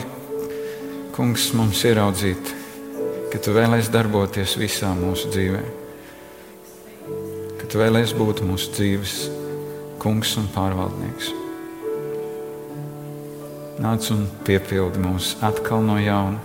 kungs, 1.16 1.48
mums 1.58 1.80
ieraudzīt, 1.90 2.52
ka 3.32 3.40
tu 3.42 3.56
vēlēsies 3.56 3.90
darboties 3.90 4.54
visā 4.62 4.92
mūsu 4.94 5.32
dzīvē, 5.34 5.64
ka 7.58 7.66
tu 7.66 7.82
vēlēsies 7.82 8.14
būt 8.14 8.44
mūsu 8.46 8.70
dzīves 8.78 9.16
kungs 10.06 10.36
un 10.38 10.46
pārvaldnieks. 10.54 11.34
Nāc 13.76 14.06
un 14.14 14.22
piepildi 14.46 15.00
mūs 15.02 15.34
atkal 15.44 15.82
no 15.84 15.98
jauna. 16.00 16.38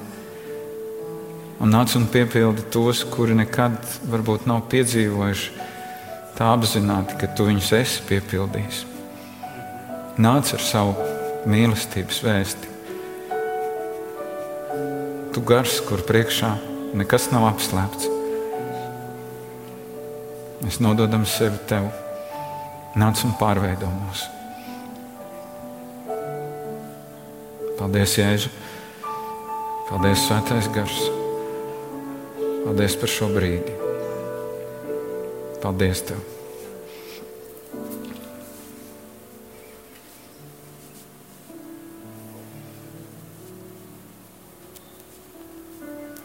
Un 1.61 1.71
nāc 1.71 1.93
un 1.95 2.07
piepildi 2.11 2.65
tos, 2.73 3.05
kuri 3.07 3.37
nekad 3.37 3.77
varbūt 4.11 4.47
nav 4.49 4.65
piedzīvojuši 4.71 5.67
tā 6.35 6.49
apzināti, 6.51 7.15
ka 7.21 7.29
tu 7.37 7.45
viņus 7.47 7.69
esi 7.77 8.03
piepildījis. 8.09 8.81
Nāc 10.19 10.51
ar 10.57 10.65
savu 10.65 11.07
mīlestības 11.47 12.19
vēsti. 12.25 12.71
Tu 15.31 15.45
gars, 15.47 15.77
kur 15.87 16.03
priekšā 16.03 16.51
nekas 16.99 17.29
nav 17.31 17.47
apslēpts. 17.53 18.09
Mēs 20.65 20.81
nododam 20.83 21.23
sevi 21.29 21.63
tev. 21.69 21.87
Nāc 22.99 23.23
un 23.23 23.37
pārveido 23.39 23.87
mūsu. 23.87 24.40
Paldies, 27.81 28.11
Jēzu! 28.13 28.49
Paldies, 29.87 30.21
Svētais 30.27 30.67
Gars! 30.69 30.97
Paldies 32.61 32.93
par 33.01 33.09
šo 33.09 33.29
brīdi! 33.33 33.73
Paldies 35.63 36.03
Tev! 36.05 36.21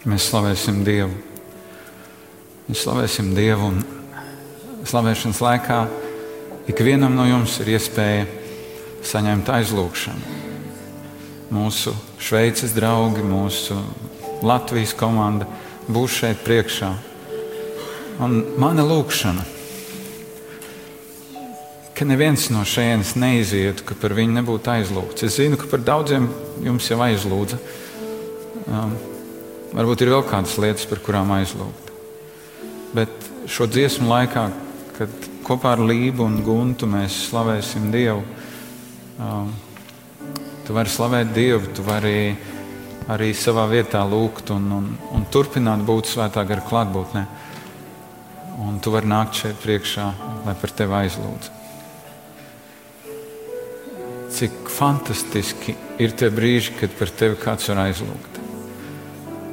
Mēs 0.04 0.28
slavēsim 0.28 0.84
Dievu. 0.84 1.16
Mēs 2.68 2.84
slavēsim 2.84 3.32
Dievu 3.38 3.72
un 3.72 3.80
slavēšanas 4.84 5.40
laikā 5.48 5.84
ikvienam 6.68 7.16
no 7.16 7.24
jums 7.32 7.56
ir 7.64 7.78
iespēja 7.78 8.28
saņemt 9.08 9.56
aizlūgšanu 9.56 10.45
mūsu 11.52 11.94
Šveices 12.22 12.74
draugi, 12.76 13.22
mūsu 13.26 13.76
Latvijas 14.46 14.94
komanda 14.96 15.46
būs 15.88 16.20
šeit 16.20 16.42
priekšā. 16.46 16.90
Un 18.22 18.38
mana 18.61 18.85
lūkšana, 18.87 19.44
ka 21.96 22.04
neviens 22.09 22.48
no 22.52 22.64
šejienes 22.68 23.14
neizietu, 23.16 23.85
ka 23.88 23.96
par 24.00 24.14
viņu 24.16 24.38
nebūtu 24.38 24.72
aizlūgts. 24.72 25.24
Es 25.24 25.38
zinu, 25.40 25.56
ka 25.61 25.68
par 25.70 25.85
daudziem 25.85 26.28
jums 26.64 26.88
jau 26.90 26.98
aizlūdza. 27.04 27.61
Um, 28.66 28.96
varbūt 29.76 30.04
ir 30.04 30.12
vēl 30.12 30.24
kādas 30.28 30.56
lietas, 30.61 30.88
par 30.88 31.00
kurām 31.04 31.32
aizlūgt. 31.37 31.92
Bet 32.96 33.12
šo 33.48 33.68
dziesmu 33.70 34.09
laikā, 34.11 34.48
kad 34.96 35.30
kopā 35.46 35.76
ar 35.76 35.85
Lību 35.85 36.24
un 36.26 36.40
Guntu 36.44 36.88
mēs 36.90 37.16
slavēsim 37.30 37.88
Dievu, 37.94 38.24
um, 39.20 39.52
Tu 40.66 40.74
vari 40.74 40.90
slavēt 40.90 41.29
Dievu, 41.31 41.68
tu 41.70 41.83
vari 41.87 42.35
arī 43.07 43.29
savā 43.38 43.68
vietā 43.70 44.00
lūgt 44.02 44.50
un, 44.50 44.64
un, 44.74 44.87
un 45.14 45.26
turpināt 45.31 45.85
būt 45.87 46.09
svētā 46.11 46.42
gara 46.48 46.64
klātbūtnē. 46.66 47.22
Un 48.66 48.81
tu 48.83 48.90
vari 48.90 49.07
nākt 49.07 49.38
šeit 49.38 49.61
priekšā, 49.62 50.07
lai 50.42 50.55
par 50.59 50.72
tevi 50.74 50.96
aizlūdzu. 51.05 51.52
Cik 54.37 54.66
fantastiski 54.74 55.76
ir 56.02 56.16
tie 56.18 56.33
brīži, 56.35 56.74
kad 56.81 56.96
par 56.98 57.12
tevi 57.14 57.38
kāds 57.38 57.70
var 57.70 57.85
aizlūgt. 57.85 58.40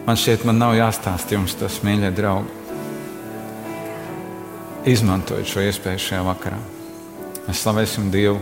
Man 0.07 0.17
šķiet, 0.17 0.47
man 0.49 0.57
nav 0.59 0.73
jāstāsta 0.79 1.37
jums 1.37 1.53
tas, 1.59 1.77
mīļie 1.85 2.09
draugi. 2.17 2.57
Izmantojiet 4.89 5.51
šo 5.51 5.61
iespēju 5.67 6.01
šajā 6.07 6.25
vakarā. 6.25 6.57
Mēs 7.45 7.61
slavēsim 7.61 8.09
Dievu, 8.11 8.41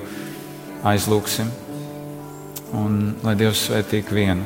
aizlūgsim 0.88 1.52
Un 2.78 3.18
lai 3.26 3.36
Dievs 3.36 3.66
svētī 3.68 4.00
ikvienu, 4.00 4.46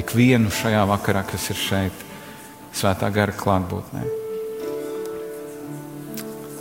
ikvienu 0.00 0.52
šajā 0.54 0.86
vakarā, 0.88 1.26
kas 1.28 1.50
ir 1.52 1.60
šeit, 1.60 2.04
svētā 2.72 3.10
gara 3.12 3.36
klātbūtnē. 3.36 4.06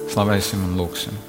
Slavēsim 0.09 0.65
un 0.67 0.75
lūgsim. 0.79 1.28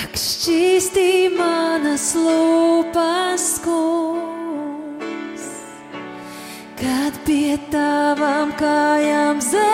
Ak, 0.00 0.14
šķīstī 0.16 1.34
manas 1.34 2.14
lūpas, 2.14 3.44
kungs, 3.64 5.44
kad 6.78 7.12
pie 7.26 7.58
tavām 7.72 8.54
kājām 8.60 9.42
zemojos. 9.42 9.66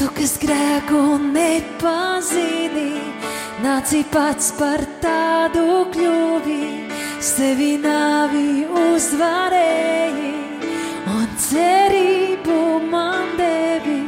Tu, 0.00 0.08
kas 0.16 0.32
grēku 0.40 1.02
nepazini, 1.28 3.09
nāci 3.60 4.00
pats 4.08 4.52
par 4.56 4.80
tādu 5.02 5.84
kļuvi, 5.92 6.64
sevi 7.20 7.74
nāvi 7.80 8.64
uzvarēji 8.82 10.30
un 11.12 11.26
cerību 11.44 12.56
man 12.90 13.34
devi. 13.38 13.98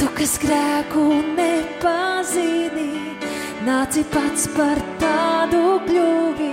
Tu, 0.00 0.10
kas 0.18 0.36
grēku 0.42 1.04
nepazini, 1.38 2.90
nāci 3.64 4.04
pats 4.12 4.48
par 4.56 4.80
tādu 5.00 5.80
kļuvi, 5.88 6.52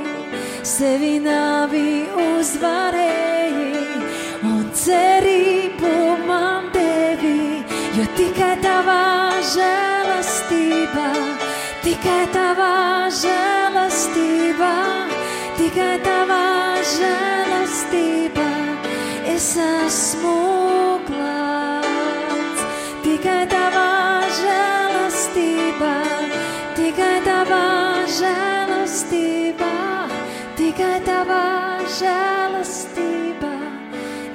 sevi 0.64 1.18
nāvi 1.26 1.86
uzvarēji 2.30 3.86
un 4.48 4.66
cerību 4.86 5.96
man 6.28 6.72
devi, 6.76 7.64
jo 7.98 8.08
tikai 8.16 8.56
tavā 8.64 9.02
žēlastībā, 9.56 11.10
tikai 12.22 12.34
tavā 12.38 13.10
žēlastībā, 13.18 14.74
tikai 15.58 15.94
tavā 16.06 16.44
žēlastībā 16.86 18.50
es 19.26 19.48
esmu 19.58 20.36
glābts. 21.08 22.62
Tikai 23.02 23.48
tavā 23.50 23.88
žēlastībā, 24.38 25.96
tikai 26.78 27.18
tavā 27.26 27.66
žēlastībā, 28.20 29.74
tikai 30.62 30.94
tavā 31.02 31.44
žēlastībā 31.98 33.54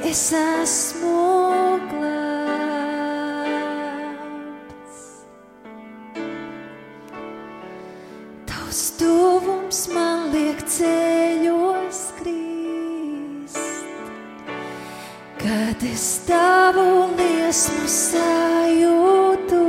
es 0.03 0.33
esmu 0.43 1.15
glābts. 1.15 1.36
Liesmu 17.67 17.87
sajūtu. 17.89 19.63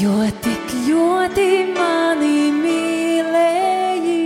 Jo 0.00 0.16
tik 0.44 0.72
ļoti 0.88 1.48
mani 1.76 2.52
mīlēji, 2.52 4.20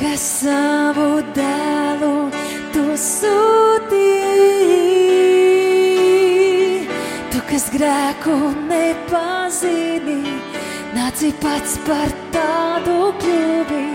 ka 0.00 0.12
savu 0.16 1.22
dēlu 1.36 2.30
tu 2.72 2.84
sūtīji. 2.96 3.60
Tu, 7.32 7.38
kas 7.50 7.68
grēku 7.72 8.36
nepazini, 8.68 10.22
nāci 10.96 11.32
pats 11.40 11.78
par 11.86 12.08
tādu 12.32 13.12
kļuvi, 13.20 13.86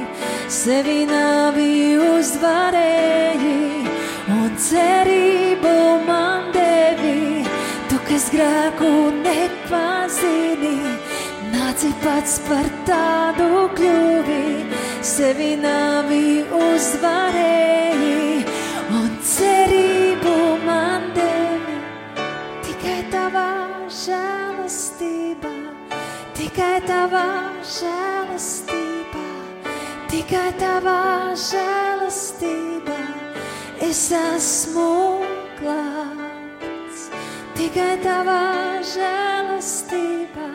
sevi 0.49 1.05
nāvi 1.09 1.97
uzvarēji 2.17 3.78
cerību 4.59 5.73
man 6.07 6.51
devi. 6.51 7.45
Tu, 7.89 7.97
kas 8.09 8.27
grēku 8.33 8.89
nepazini, 9.21 10.75
nāci 11.53 11.91
pats 12.03 12.39
par 12.47 12.67
tādu 12.87 13.67
kļuvi, 13.77 14.43
sevi 15.05 15.53
nāvi 15.63 16.43
uzvarēji 16.59 18.43
un 18.99 19.09
cerību 19.31 20.35
man 20.67 21.07
devi. 21.15 21.79
Tikai 22.67 22.99
tavā 23.15 23.47
žēlastībā, 24.03 25.55
tikai 26.37 26.75
tavā 26.89 27.27
žēlastībā, 27.79 29.25
tikai 30.11 30.47
tavā 30.59 31.01
žēlastībā 31.33 31.68
es 33.89 34.11
esmu 34.13 35.25
glābts. 35.57 37.07
Tikai 37.57 37.95
tavā 38.03 38.43
žēlastībā, 38.85 40.49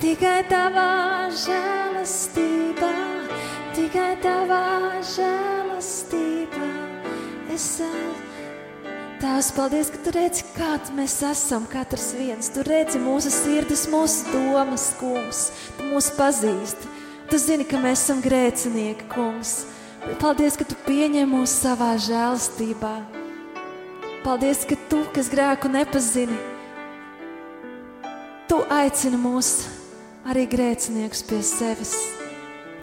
tikai 0.00 0.38
tavā 0.48 1.28
žēlastībā, 1.44 2.92
tikai 3.76 4.12
tavā 4.24 4.62
žēlastībā 5.12 6.70
es 7.52 7.68
esmu. 7.84 8.14
Tēvs, 9.24 9.52
paldies, 9.56 9.88
ka 9.88 10.00
tu 10.04 10.12
redzi, 10.12 10.42
kāds 10.52 10.90
mēs 10.92 11.14
esam, 11.24 11.64
katrs 11.70 12.10
viens. 12.16 12.50
Tu 12.52 12.64
redzi 12.66 12.98
mūsu 13.00 13.30
sirdis, 13.32 13.86
mūsu 13.88 14.26
domas, 14.34 14.90
kungs. 15.00 15.46
Tu 15.78 15.86
mūs 15.88 16.10
pazīsti. 16.16 16.90
Tu 17.30 17.40
zini, 17.40 17.64
ka 17.64 17.80
mēs 17.80 18.02
esam 18.04 18.20
grēcinieki, 18.24 19.08
kungs. 19.14 19.62
Paldies, 20.20 20.56
ka 20.60 20.66
tu 20.68 20.76
pieņem 20.86 21.30
mūs 21.34 21.52
savā 21.62 21.94
žēlstībā. 22.00 22.94
Paldies, 24.24 24.64
ka 24.68 24.76
tu, 24.88 25.02
kas 25.12 25.28
grēku 25.32 25.68
nepazini, 25.72 26.36
tu 28.48 28.62
aicini 28.72 29.20
mūs 29.20 29.54
arī 30.28 30.48
grēciniekus 30.48 31.24
pie 31.28 31.40
sevis. 31.44 31.94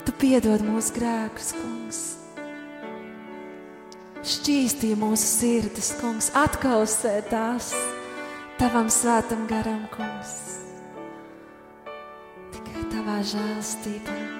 Tu 0.02 0.14
piedod 0.18 0.62
mūsu 0.66 0.98
grēkus, 0.98 1.54
kungs 1.58 2.02
šķīstīja 4.22 4.96
mūsu 4.98 5.26
sirdis, 5.26 5.92
kungs, 5.98 6.30
atkausē 6.38 7.16
tās 7.30 7.72
tavam 8.60 8.90
svētam 8.92 9.48
garam, 9.50 9.82
kungs. 9.94 10.36
Tikai 12.54 12.86
tavā 12.94 13.18
žēlstībā. 13.34 14.31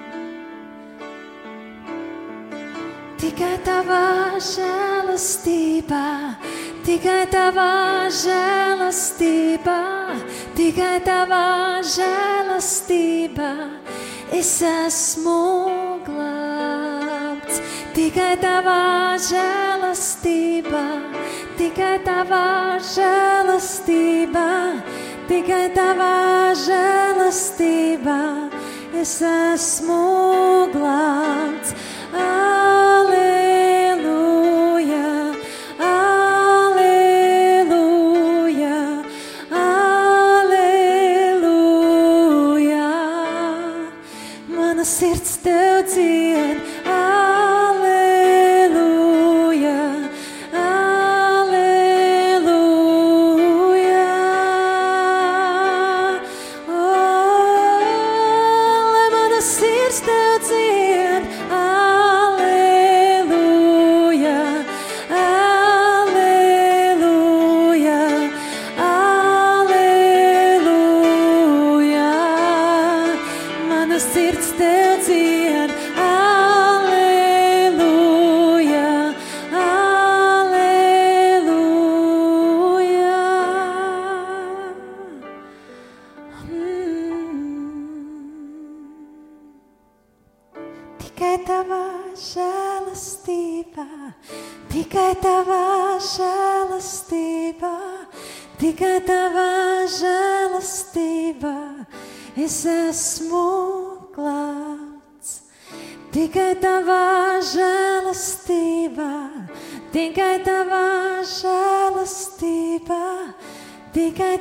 Tikai 3.23 3.53
tavā 3.63 4.35
žēlastībā, 4.43 6.07
tikai 6.83 7.21
tavā 7.31 8.09
žēlastībā, 8.11 9.75
tikai 10.57 10.97
tavā 11.05 11.45
žēlastībā 11.87 13.51
es 14.35 14.51
esmu 14.67 15.37
glābts. 16.03 17.61
Tikai 17.95 18.33
tavā 18.43 19.15
žēlastībā, 19.29 20.83
tikai 21.55 21.95
tavā 22.03 22.43
žēlastībā, 22.91 24.49
tikai 25.31 25.63
tavā 25.79 26.11
žēlastībā 26.67 28.19
es 28.99 29.15
esmu 29.31 30.03
glābts. 30.75 31.71
Aleluja, 32.13 32.62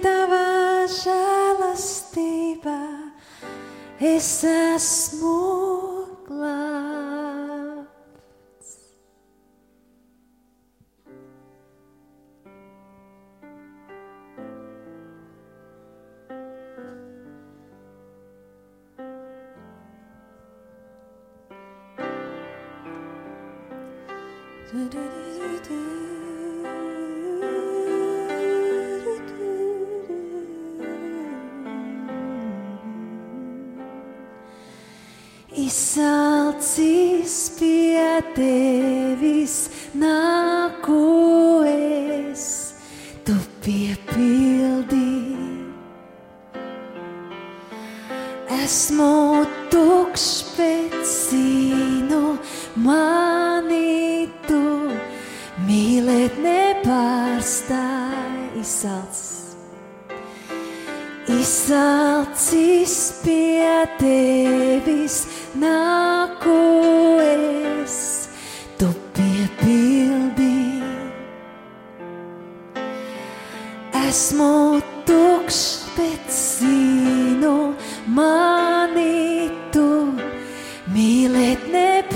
tavā 0.03 0.87
žēlastībā 0.91 2.81
es 4.13 4.35
esmu 4.51 5.39
glābts. 6.29 7.12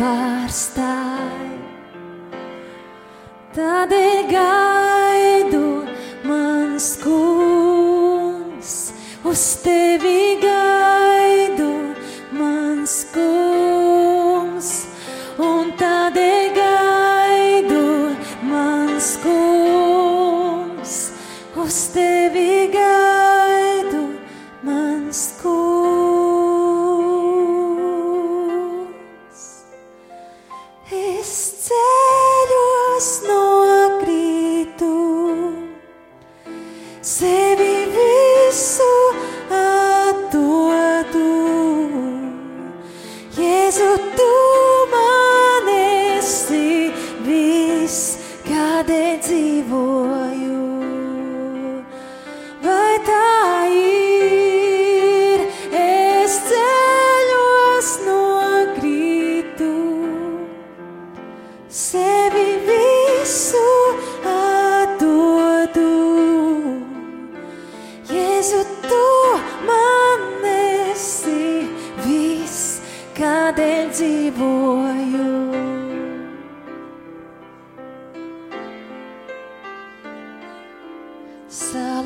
nepārstāj. 0.06 1.46
Tādēļ 3.56 4.18
gaidu 4.30 5.62
mans 6.26 6.90
kungs 7.02 8.74
uz 9.24 9.46
tevi 9.64 10.36
gaidu. 10.42 10.55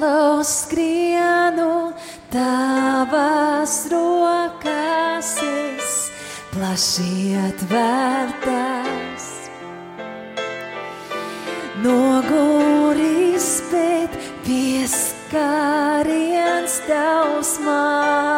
Salau 0.01 0.41
skrienu 0.41 1.93
tavas 2.33 3.85
rokas, 3.93 5.37
es 5.45 6.09
plaši 6.55 7.37
atvērtas. 7.37 9.25
Noguris, 11.85 13.61
bet 13.69 14.17
pieskariens 14.49 15.05
tavs 16.89 17.61
man. 17.61 18.30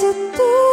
si 0.00 0.06
tú 0.32 0.69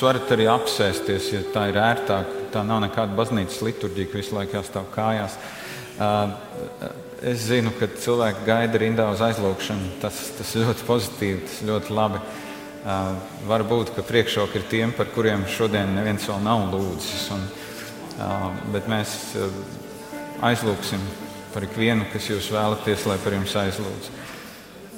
Jūs 0.00 0.06
varat 0.08 0.30
arī 0.32 0.46
apsēsties, 0.48 1.24
ja 1.28 1.40
tā 1.52 1.66
ir 1.68 1.76
ērtāk. 1.76 2.30
Tā 2.54 2.62
nav 2.64 2.78
nekāda 2.80 3.12
baznīcas 3.18 3.58
liturģija, 3.60 4.08
ka 4.08 4.16
visu 4.16 4.32
laiku 4.32 4.54
jāstāv 4.56 4.86
kājās. 4.94 5.34
Es 7.20 7.42
zinu, 7.44 7.68
ka 7.76 7.84
cilvēki 8.00 8.46
gaida 8.46 8.78
rindā 8.80 9.10
uz 9.12 9.20
aizlūgšanu. 9.26 9.90
Tas, 10.00 10.22
tas 10.38 10.54
ļoti 10.56 10.86
pozitīvi, 10.88 11.42
tas 11.44 11.58
ļoti 11.68 11.92
labi. 11.98 12.22
Varbūt, 13.50 13.90
ka 13.92 14.04
priekšroka 14.08 14.56
ir 14.56 14.64
tiem, 14.70 14.94
par 14.96 15.10
kuriem 15.12 15.44
šodien 15.52 15.92
neviens 15.92 16.24
vēl 16.30 16.40
nav 16.46 16.64
lūdzis. 16.72 17.26
Un, 17.36 17.44
bet 18.72 18.88
mēs 18.88 19.12
aizlūgsim 20.48 21.04
par 21.52 21.66
ikvienu, 21.68 22.06
kas 22.14 22.30
jūs 22.30 22.48
vēlaties, 22.54 23.04
lai 23.10 23.18
par 23.20 23.36
jums 23.36 23.58
aizlūdz. 23.66 24.08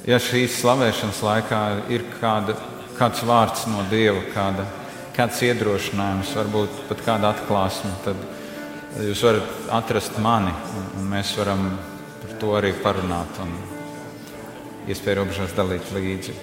Ja 0.06 0.22
šīs 0.22 0.60
slavēšanas 0.62 1.24
laikā 1.26 1.64
ir 1.90 2.06
kāda 2.20 2.54
kāds 3.02 3.26
vārds 3.26 3.66
no 3.66 3.82
Dieva, 3.90 4.22
kāda, 4.30 4.68
kāds 5.16 5.42
iedrošinājums, 5.44 6.32
varbūt 6.38 6.78
pat 6.88 7.02
kāda 7.06 7.32
atklāsme, 7.34 7.90
tad 8.04 8.20
jūs 9.08 9.22
varat 9.26 9.68
atrast 9.80 10.18
mani, 10.22 10.52
un, 10.78 10.88
un 11.00 11.10
mēs 11.12 11.34
varam 11.40 11.68
par 12.22 12.34
to 12.40 12.54
arī 12.58 12.72
parunāt 12.82 13.40
un 13.44 13.52
iespēju 14.90 15.20
robežās 15.20 15.54
dalīt 15.56 15.92
līdzi. 15.94 16.34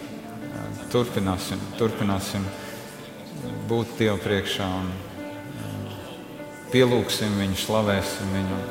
Turpināsim, 0.90 1.62
turpināsim 1.78 2.46
būt 3.70 3.98
Dieva 4.00 4.18
priekšā 4.22 4.66
un 4.80 4.88
pielūgsim 6.74 7.36
viņu, 7.38 7.60
slavēsim 7.62 8.32
viņu. 8.38 8.62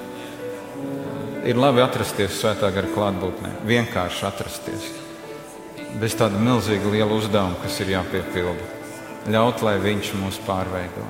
Ir 1.48 1.58
labi 1.58 1.82
atrasties 1.84 2.40
svētā 2.40 2.72
gara 2.74 2.90
klātbūtnē, 2.90 3.60
vienkārši 3.68 4.26
atrasties 4.26 4.88
bez 5.96 6.16
tāda 6.18 6.36
milzīga 6.42 6.90
liela 6.92 7.14
uzdevuma, 7.16 7.56
kas 7.62 7.78
ir 7.80 7.94
jāpiepilda. 7.94 8.77
Ļaut, 9.28 9.60
lai 9.60 9.76
Viņš 9.82 10.14
mūs 10.16 10.38
pārveido. 10.46 11.04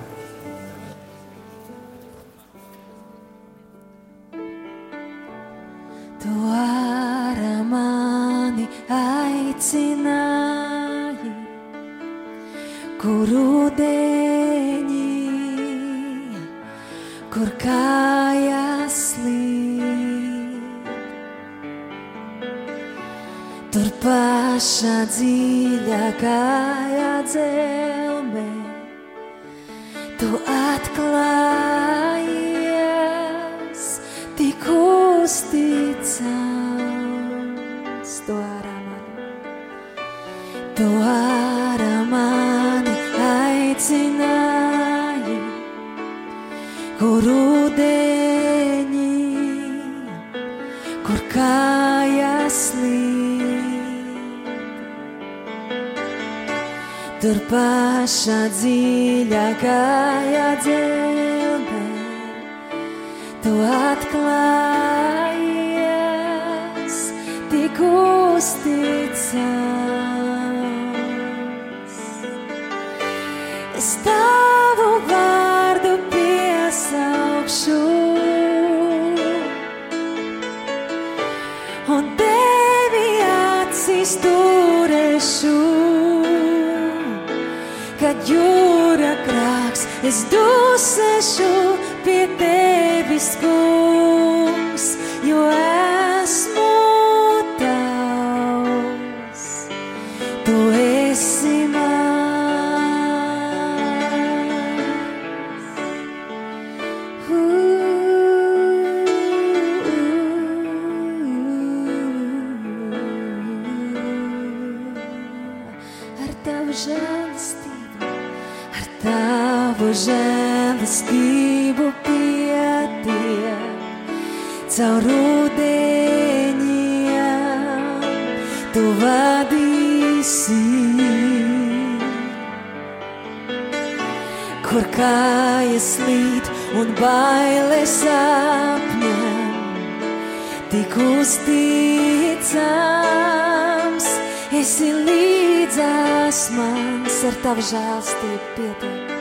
Esi 144.68 144.90
līdzās 144.92 146.38
mans 146.52 147.14
ar 147.24 147.36
tavu 147.40 147.62
žēlstību 147.64 148.48
pietiek. 148.56 149.12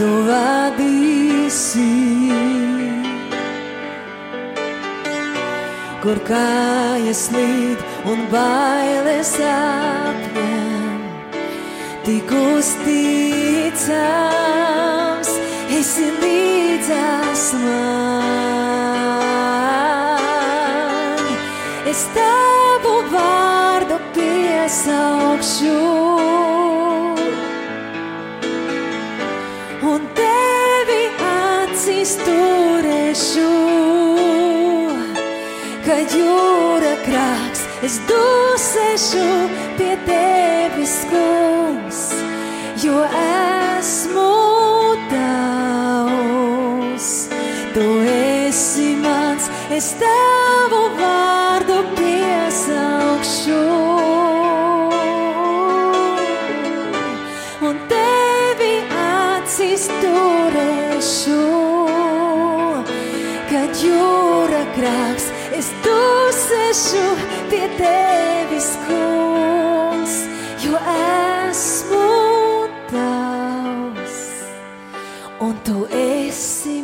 tu 0.00 0.08
vadīsi. 0.30 1.92
Kur 6.00 6.18
kājas 6.30 7.20
slīd 7.26 7.78
un 8.08 8.18
bailes 8.32 9.34
apņem, 9.52 11.04
tik 12.08 12.32
uzticams, 13.70 15.30
esi 15.70 16.10
līdzās 16.20 17.52
man. 17.62 18.30
Es 21.86 22.06
tavu 22.14 23.02
vārdu 23.12 23.98
piesaukšu. 24.14 25.80
Un 29.90 30.00
tevi 30.14 31.02
acīs 31.26 32.16
turēšu, 32.24 33.52
kad 35.86 36.06
jūra 36.14 36.94
krāks, 37.06 37.62
es 37.82 38.00
dusēšu 38.06 39.28
pie 39.78 39.94
tevis, 40.06 40.98
kungs, 41.10 42.10
jo 42.84 43.04
esmu 43.04 43.49
es 49.70 49.92
tavu 50.00 50.80
vārdu 50.98 51.76
piesaukšu. 51.98 53.58
Un 57.68 57.78
tevi 57.92 58.72
acīs 59.04 59.86
turēšu, 60.02 61.44
kad 63.52 63.84
jūra 63.84 64.64
grāks, 64.74 65.30
es 65.60 65.70
dusēšu 65.86 67.06
pie 67.52 67.62
tevis, 67.78 68.72
kungs, 68.88 70.18
jo 70.66 70.82
esmu 70.96 72.10
tavs 72.90 74.20
un 75.46 75.56
tu 75.64 75.86
esi. 76.02 76.79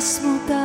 Es 0.00 0.06
esmu 0.16 0.59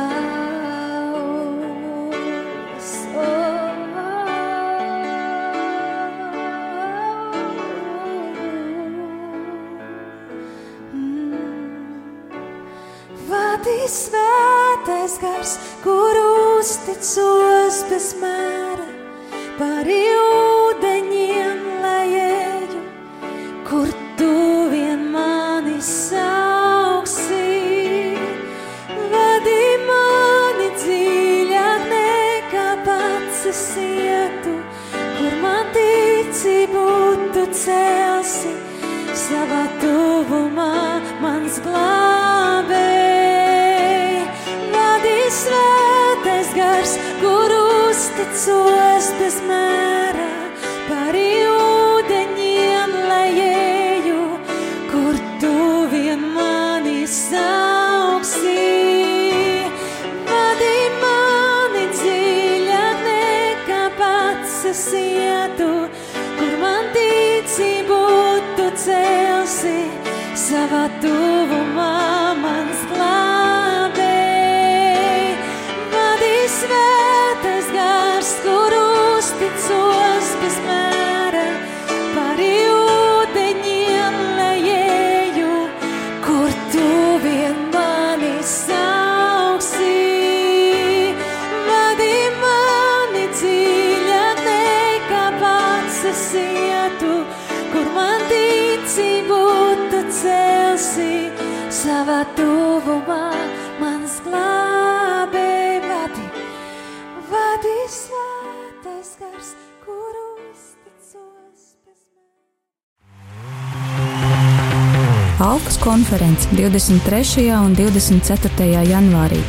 konference 116.36 116.48
23. 116.50 117.50
un 117.56 117.74
24. 117.74 118.84
janvārī 118.84 119.40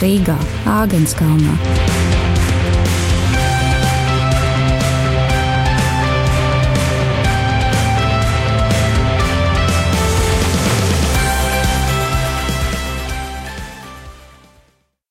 Rīgā, 0.00 0.38
Āgenskalnā. 0.66 1.95